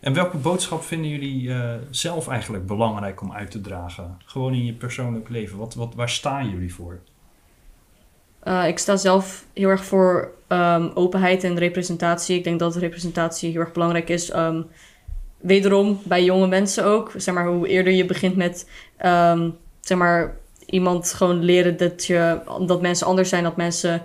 En 0.00 0.14
welke 0.14 0.36
boodschap 0.36 0.82
vinden 0.82 1.10
jullie 1.10 1.52
eh, 1.52 1.74
zelf 1.90 2.28
eigenlijk 2.28 2.66
belangrijk 2.66 3.20
om 3.20 3.32
uit 3.32 3.50
te 3.50 3.60
dragen? 3.60 4.16
Gewoon 4.24 4.54
in 4.54 4.64
je 4.64 4.72
persoonlijk 4.72 5.28
leven. 5.28 5.58
Wat, 5.58 5.74
wat, 5.74 5.94
waar 5.94 6.08
staan 6.08 6.50
jullie 6.50 6.74
voor? 6.74 7.00
Uh, 8.44 8.68
ik 8.68 8.78
sta 8.78 8.96
zelf 8.96 9.46
heel 9.52 9.68
erg 9.68 9.84
voor 9.84 10.34
um, 10.48 10.90
openheid 10.94 11.44
en 11.44 11.58
representatie. 11.58 12.36
Ik 12.36 12.44
denk 12.44 12.58
dat 12.58 12.76
representatie 12.76 13.50
heel 13.50 13.60
erg 13.60 13.72
belangrijk 13.72 14.08
is. 14.08 14.34
Um, 14.34 14.66
wederom 15.40 16.00
bij 16.04 16.24
jonge 16.24 16.46
mensen 16.46 16.84
ook. 16.84 17.12
Zeg 17.16 17.34
maar, 17.34 17.46
hoe 17.46 17.68
eerder 17.68 17.92
je 17.92 18.04
begint 18.04 18.36
met 18.36 18.68
um, 19.06 19.56
zeg 19.80 19.98
maar, 19.98 20.36
iemand 20.66 21.12
gewoon 21.12 21.44
leren 21.44 21.76
dat, 21.76 22.06
je, 22.06 22.40
dat 22.66 22.80
mensen 22.80 23.06
anders 23.06 23.28
zijn, 23.28 23.44
dat 23.44 23.56
mensen, 23.56 24.02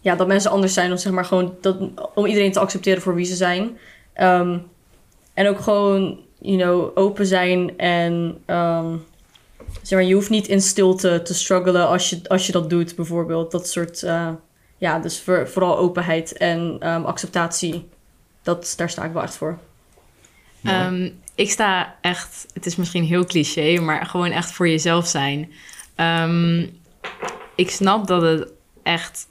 ja, 0.00 0.16
dat 0.16 0.26
mensen 0.26 0.50
anders 0.50 0.74
zijn. 0.74 0.90
Om, 0.90 0.96
zeg 0.96 1.12
maar, 1.12 1.24
gewoon 1.24 1.54
dat, 1.60 1.76
om 2.14 2.26
iedereen 2.26 2.52
te 2.52 2.60
accepteren 2.60 3.02
voor 3.02 3.14
wie 3.14 3.24
ze 3.24 3.34
zijn. 3.34 3.78
en 5.34 5.48
ook 5.48 5.60
gewoon 5.60 6.18
you 6.38 6.56
know, 6.56 6.90
open 6.94 7.26
zijn 7.26 7.78
en 7.78 8.42
zeg 9.82 9.98
maar, 9.98 10.08
je 10.08 10.14
hoeft 10.14 10.30
niet 10.30 10.48
in 10.48 10.60
stilte 10.60 11.22
te 11.22 11.34
struggelen 11.34 11.88
als 11.88 12.10
je, 12.10 12.20
als 12.28 12.46
je 12.46 12.52
dat 12.52 12.70
doet, 12.70 12.96
bijvoorbeeld. 12.96 13.50
Dat 13.50 13.68
soort, 13.68 14.02
uh, 14.02 14.28
ja, 14.78 14.98
dus 14.98 15.20
voor, 15.20 15.48
vooral 15.48 15.78
openheid 15.78 16.32
en 16.32 16.82
acceptatie. 16.82 17.88
Dat, 18.42 18.74
daar 18.76 18.90
sta 18.90 19.04
ik 19.04 19.12
wel 19.12 19.22
echt 19.22 19.36
voor. 19.36 19.58
Um, 20.64 21.20
ik 21.34 21.50
sta 21.50 21.96
echt, 22.00 22.46
het 22.54 22.66
is 22.66 22.76
misschien 22.76 23.04
heel 23.04 23.24
cliché, 23.24 23.80
maar 23.80 24.06
gewoon 24.06 24.30
echt 24.30 24.52
voor 24.52 24.68
jezelf 24.68 25.06
zijn. 25.06 25.52
Um, 25.96 26.78
ik 27.54 27.70
snap 27.70 28.06
dat 28.06 28.22
het 28.22 28.48
echt 28.82 29.28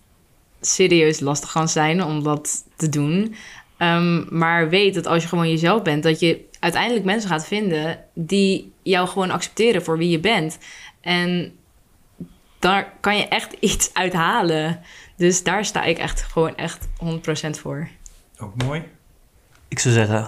serieus 0.62 1.20
lastig 1.20 1.52
kan 1.52 1.70
zijn 1.70 2.04
om 2.04 2.24
dat 2.24 2.64
te 2.76 2.90
doen. 2.90 3.36
Um, 3.78 4.28
maar 4.30 4.70
weet 4.70 4.94
dat 4.94 5.06
als 5.06 5.24
je 5.24 5.30
gewoon 5.30 5.50
jezelf 5.50 5.82
bent, 5.82 6.04
dat 6.04 6.20
je 6.20 6.48
uiteindelijk 6.60 7.06
mensen 7.06 7.30
gaat 7.30 7.48
vinden 7.48 8.00
die 8.14 8.74
jou 8.82 9.08
gewoon 9.08 9.32
accepteren 9.32 9.84
voor 9.84 9.98
wie 9.98 10.10
je 10.10 10.20
bent. 10.20 10.58
En 11.02 11.58
daar 12.60 12.94
kan 13.00 13.18
je 13.18 13.28
echt 13.28 13.54
iets 13.70 13.94
uithalen. 13.94 14.82
Dus 15.18 15.44
daar 15.44 15.66
sta 15.66 15.84
ik 15.84 15.98
echt 15.98 16.22
gewoon 16.22 16.56
echt 16.56 16.88
100% 17.48 17.50
voor. 17.50 17.90
Ook 18.38 18.64
mooi. 18.64 18.84
Ik 19.70 19.80
zou 19.80 19.94
zeggen, 19.94 20.28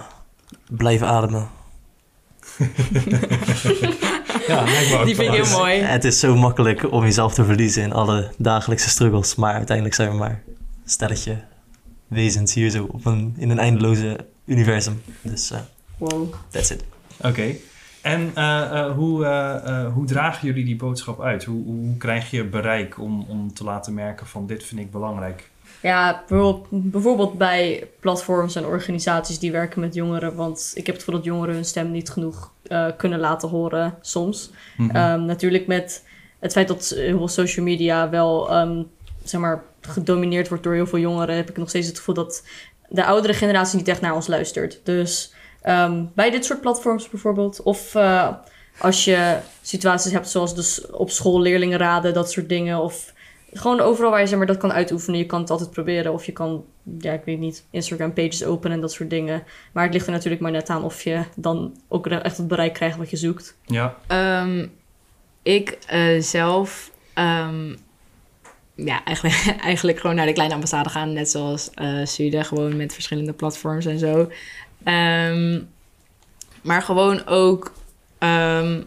blijf 0.68 1.02
ademen. 1.02 1.48
ja, 4.48 4.64
die 5.04 5.14
vind 5.14 5.34
ik 5.34 5.44
heel 5.44 5.58
mooi. 5.58 5.80
Het 5.80 6.04
is 6.04 6.20
zo 6.20 6.36
makkelijk 6.36 6.92
om 6.92 7.02
jezelf 7.02 7.34
te 7.34 7.44
verliezen 7.44 7.82
in 7.82 7.92
alle 7.92 8.30
dagelijkse 8.38 8.88
struggles. 8.88 9.34
Maar 9.34 9.54
uiteindelijk 9.54 9.94
zijn 9.94 10.10
we 10.10 10.16
maar 10.16 10.42
een 10.46 10.90
stelletje 10.90 11.44
wezens 12.08 12.54
hier 12.54 12.70
zo 12.70 12.84
op 12.90 13.06
een, 13.06 13.34
in 13.36 13.50
een 13.50 13.58
eindeloze 13.58 14.26
universum. 14.44 15.02
Dus 15.20 15.52
uh, 15.52 15.58
wow. 15.96 16.34
that's 16.50 16.70
it. 16.70 16.84
Oké. 17.16 17.28
Okay. 17.28 17.60
En 18.02 18.20
uh, 18.20 18.70
uh, 18.72 18.90
hoe, 18.90 19.24
uh, 19.24 19.92
hoe 19.92 20.06
dragen 20.06 20.46
jullie 20.46 20.64
die 20.64 20.76
boodschap 20.76 21.20
uit? 21.20 21.44
Hoe, 21.44 21.64
hoe 21.64 21.96
krijg 21.96 22.30
je 22.30 22.44
bereik 22.44 22.98
om, 22.98 23.24
om 23.28 23.54
te 23.54 23.64
laten 23.64 23.94
merken 23.94 24.26
van 24.26 24.46
dit 24.46 24.64
vind 24.64 24.80
ik 24.80 24.90
belangrijk? 24.90 25.50
Ja, 25.82 26.24
bijvoorbeeld 26.70 27.38
bij 27.38 27.88
platforms 28.00 28.54
en 28.56 28.66
organisaties 28.66 29.38
die 29.38 29.52
werken 29.52 29.80
met 29.80 29.94
jongeren. 29.94 30.34
Want 30.34 30.72
ik 30.74 30.86
heb 30.86 30.94
het 30.94 31.04
gevoel 31.04 31.20
dat 31.20 31.28
jongeren 31.28 31.54
hun 31.54 31.64
stem 31.64 31.90
niet 31.90 32.10
genoeg 32.10 32.52
kunnen 32.96 33.18
laten 33.18 33.48
horen 33.48 33.94
soms. 34.00 34.50
Mm 34.76 34.90
-hmm. 34.90 35.12
um, 35.12 35.24
natuurlijk 35.24 35.66
met 35.66 36.04
het 36.38 36.52
feit 36.52 36.68
dat 36.68 36.92
heel 36.96 37.18
veel 37.18 37.28
social 37.28 37.64
media 37.64 38.10
wel 38.10 38.56
um, 38.56 38.90
zeg 39.24 39.40
maar, 39.40 39.62
gedomineerd 39.80 40.48
wordt 40.48 40.64
door 40.64 40.74
heel 40.74 40.86
veel 40.86 40.98
jongeren... 40.98 41.36
heb 41.36 41.50
ik 41.50 41.56
nog 41.56 41.68
steeds 41.68 41.86
het 41.86 41.98
gevoel 41.98 42.14
dat 42.14 42.42
de 42.88 43.04
oudere 43.04 43.34
generatie 43.34 43.78
niet 43.78 43.88
echt 43.88 44.00
naar 44.00 44.14
ons 44.14 44.26
luistert. 44.26 44.80
Dus 44.82 45.34
um, 45.66 46.10
bij 46.14 46.30
dit 46.30 46.44
soort 46.44 46.60
platforms 46.60 47.08
bijvoorbeeld. 47.08 47.62
Of 47.62 47.94
uh, 47.94 48.28
als 48.78 49.04
je 49.04 49.36
situaties 49.62 50.12
hebt 50.12 50.28
zoals 50.28 50.54
dus 50.54 50.90
op 50.90 51.10
school 51.10 51.40
leerlingenraden, 51.40 52.14
dat 52.14 52.30
soort 52.30 52.48
dingen. 52.48 52.78
Of 52.78 53.11
gewoon 53.52 53.80
overal 53.80 54.10
waar 54.10 54.20
je 54.20 54.26
zeg 54.26 54.38
maar, 54.38 54.46
dat 54.46 54.56
kan 54.56 54.72
uitoefenen. 54.72 55.18
Je 55.18 55.26
kan 55.26 55.40
het 55.40 55.50
altijd 55.50 55.70
proberen. 55.70 56.12
Of 56.12 56.24
je 56.24 56.32
kan, 56.32 56.64
ja, 56.98 57.12
ik 57.12 57.24
weet 57.24 57.38
niet, 57.38 57.66
Instagram 57.70 58.12
pages 58.12 58.44
openen 58.44 58.76
en 58.76 58.80
dat 58.80 58.92
soort 58.92 59.10
dingen. 59.10 59.44
Maar 59.72 59.84
het 59.84 59.92
ligt 59.92 60.06
er 60.06 60.12
natuurlijk 60.12 60.42
maar 60.42 60.50
net 60.50 60.68
aan 60.68 60.84
of 60.84 61.02
je 61.02 61.24
dan 61.36 61.76
ook 61.88 62.06
echt 62.06 62.36
het 62.36 62.48
bereik 62.48 62.72
krijgt 62.72 62.96
wat 62.96 63.10
je 63.10 63.16
zoekt. 63.16 63.56
Ja. 63.66 63.96
Um, 64.42 64.72
ik 65.42 65.78
uh, 65.92 66.20
zelf... 66.20 66.90
Um, 67.18 67.76
ja, 68.74 69.04
eigenlijk, 69.04 69.56
eigenlijk 69.60 70.00
gewoon 70.00 70.16
naar 70.16 70.26
de 70.26 70.32
kleine 70.32 70.54
ambassade 70.54 70.88
gaan. 70.88 71.12
Net 71.12 71.30
zoals 71.30 71.70
uh, 71.74 72.06
Sude, 72.06 72.44
gewoon 72.44 72.76
met 72.76 72.92
verschillende 72.92 73.32
platforms 73.32 73.86
en 73.86 73.98
zo. 73.98 74.30
Um, 74.84 75.68
maar 76.62 76.82
gewoon 76.82 77.26
ook, 77.26 77.72
um, 78.18 78.86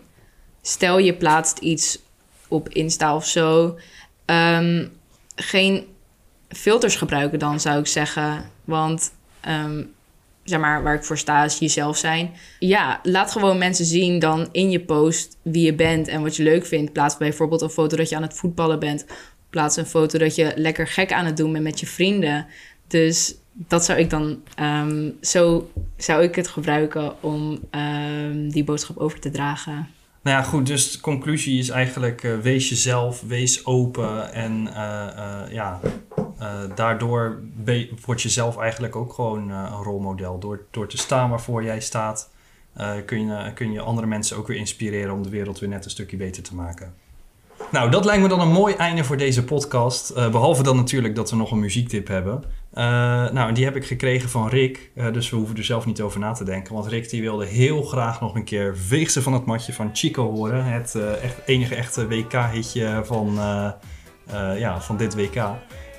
stel 0.61 0.97
je 0.97 1.13
plaatst 1.13 1.57
iets 1.57 1.99
op 2.47 2.69
Insta 2.69 3.15
of 3.15 3.25
zo. 3.25 3.77
Um, 4.25 4.91
geen 5.35 5.85
filters 6.49 6.95
gebruiken 6.95 7.39
dan, 7.39 7.59
zou 7.59 7.79
ik 7.79 7.87
zeggen. 7.87 8.49
Want, 8.63 9.11
zeg 10.43 10.59
maar, 10.59 10.83
waar 10.83 10.95
ik 10.95 11.03
voor 11.03 11.17
sta 11.17 11.43
is 11.43 11.59
jezelf 11.59 11.97
zijn. 11.97 12.31
Ja, 12.59 12.99
laat 13.03 13.31
gewoon 13.31 13.57
mensen 13.57 13.85
zien 13.85 14.19
dan 14.19 14.47
in 14.51 14.71
je 14.71 14.79
post 14.79 15.37
wie 15.41 15.65
je 15.65 15.73
bent 15.73 16.07
en 16.07 16.21
wat 16.21 16.35
je 16.35 16.43
leuk 16.43 16.65
vindt. 16.65 16.93
Plaats 16.93 17.17
bijvoorbeeld 17.17 17.61
een 17.61 17.69
foto 17.69 17.97
dat 17.97 18.09
je 18.09 18.15
aan 18.15 18.21
het 18.21 18.37
voetballen 18.37 18.79
bent. 18.79 19.05
Plaats 19.49 19.77
een 19.77 19.85
foto 19.85 20.17
dat 20.17 20.35
je 20.35 20.53
lekker 20.55 20.87
gek 20.87 21.13
aan 21.13 21.25
het 21.25 21.37
doen 21.37 21.51
bent 21.51 21.63
met 21.63 21.79
je 21.79 21.87
vrienden. 21.87 22.45
Dus 22.87 23.35
dat 23.53 23.85
zou 23.85 23.99
ik 23.99 24.09
dan, 24.09 24.41
um, 24.59 25.17
zo 25.21 25.71
zou 25.97 26.23
ik 26.23 26.35
het 26.35 26.47
gebruiken 26.47 27.23
om 27.23 27.59
die 28.51 28.63
boodschap 28.63 28.97
over 28.97 29.19
te 29.19 29.31
dragen. 29.31 29.87
Nou 30.25 30.37
ja, 30.37 30.43
goed, 30.43 30.65
dus 30.65 30.91
de 30.91 30.99
conclusie 30.99 31.59
is 31.59 31.69
eigenlijk 31.69 32.23
uh, 32.23 32.37
wees 32.37 32.69
jezelf, 32.69 33.21
wees 33.27 33.65
open 33.65 34.33
en 34.33 34.67
uh, 34.67 35.07
uh, 35.17 35.53
ja, 35.53 35.79
Eh, 36.37 36.59
daardoor 36.75 37.41
word 38.05 38.21
je 38.21 38.29
zelf 38.29 38.57
eigenlijk 38.57 38.95
ook 38.95 39.13
gewoon 39.13 39.51
eh, 39.51 39.57
een 39.71 39.83
rolmodel. 39.83 40.39
Door, 40.39 40.65
door 40.71 40.87
te 40.87 40.97
staan 40.97 41.29
waarvoor 41.29 41.63
jij 41.63 41.79
staat, 41.81 42.29
eh, 42.73 42.91
kun, 43.05 43.25
je, 43.25 43.51
kun 43.53 43.71
je 43.71 43.81
andere 43.81 44.07
mensen 44.07 44.37
ook 44.37 44.47
weer 44.47 44.57
inspireren 44.57 45.13
om 45.13 45.23
de 45.23 45.29
wereld 45.29 45.59
weer 45.59 45.69
net 45.69 45.85
een 45.85 45.91
stukje 45.91 46.17
beter 46.17 46.43
te 46.43 46.55
maken. 46.55 46.93
Nou, 47.71 47.91
dat 47.91 48.05
lijkt 48.05 48.21
me 48.21 48.27
dan 48.27 48.39
een 48.39 48.51
mooi 48.51 48.73
einde 48.73 49.03
voor 49.03 49.17
deze 49.17 49.43
podcast. 49.43 50.09
Eh, 50.09 50.31
behalve 50.31 50.63
dan 50.63 50.75
natuurlijk 50.75 51.15
dat 51.15 51.29
we 51.29 51.35
nog 51.35 51.51
een 51.51 51.59
muziektip 51.59 52.07
hebben. 52.07 52.43
Eh, 52.75 52.83
nou, 53.31 53.47
en 53.47 53.53
die 53.53 53.63
heb 53.63 53.75
ik 53.75 53.85
gekregen 53.85 54.29
van 54.29 54.49
Rick. 54.49 54.91
eh, 54.95 55.13
dus 55.13 55.29
we 55.29 55.35
hoeven 55.35 55.57
er 55.57 55.63
zelf 55.63 55.85
niet 55.85 56.01
over 56.01 56.19
na 56.19 56.31
te 56.31 56.43
denken. 56.43 56.73
Want 56.73 56.87
Rick 56.87 57.09
die 57.09 57.21
wilde 57.21 57.45
heel 57.45 57.83
graag 57.83 58.21
nog 58.21 58.35
een 58.35 58.43
keer 58.43 58.77
Veegse 58.77 59.21
van 59.21 59.33
het 59.33 59.45
Matje 59.45 59.73
van 59.73 59.89
Chico 59.93 60.31
horen. 60.31 60.65
Het 60.65 60.95
eh, 60.95 61.23
echt, 61.23 61.35
enige 61.45 61.75
echte 61.75 62.07
WK-hitje 62.07 63.01
van, 63.05 63.37
eh, 63.37 63.71
eh, 64.25 64.59
ja, 64.59 64.81
van 64.81 64.97
dit 64.97 65.15
WK. 65.15 65.43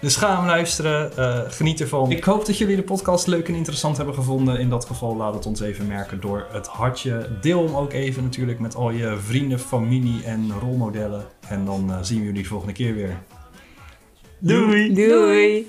Dus 0.00 0.16
ga 0.16 0.36
hem 0.36 0.46
luisteren, 0.46 1.16
eh, 1.16 1.40
geniet 1.48 1.80
ervan. 1.80 2.10
Ik 2.10 2.24
hoop 2.24 2.46
dat 2.46 2.58
jullie 2.58 2.76
de 2.76 2.82
podcast 2.82 3.26
leuk 3.26 3.48
en 3.48 3.54
interessant 3.54 3.96
hebben 3.96 4.14
gevonden. 4.14 4.58
In 4.58 4.68
dat 4.68 4.84
geval 4.84 5.16
laat 5.16 5.34
het 5.34 5.46
ons 5.46 5.60
even 5.60 5.86
merken 5.86 6.20
door 6.20 6.46
het 6.50 6.66
hartje. 6.66 7.28
Deel 7.40 7.64
hem 7.64 7.76
ook 7.76 7.92
even 7.92 8.22
natuurlijk 8.22 8.58
met 8.58 8.74
al 8.74 8.90
je 8.90 9.16
vrienden, 9.26 9.58
familie 9.58 10.24
en 10.24 10.52
rolmodellen. 10.60 11.24
En 11.48 11.64
dan 11.64 12.04
zien 12.04 12.18
we 12.18 12.24
jullie 12.24 12.42
de 12.42 12.48
volgende 12.48 12.72
keer 12.72 12.94
weer. 12.94 13.16
Doei! 14.38 14.94
Doei. 14.94 15.66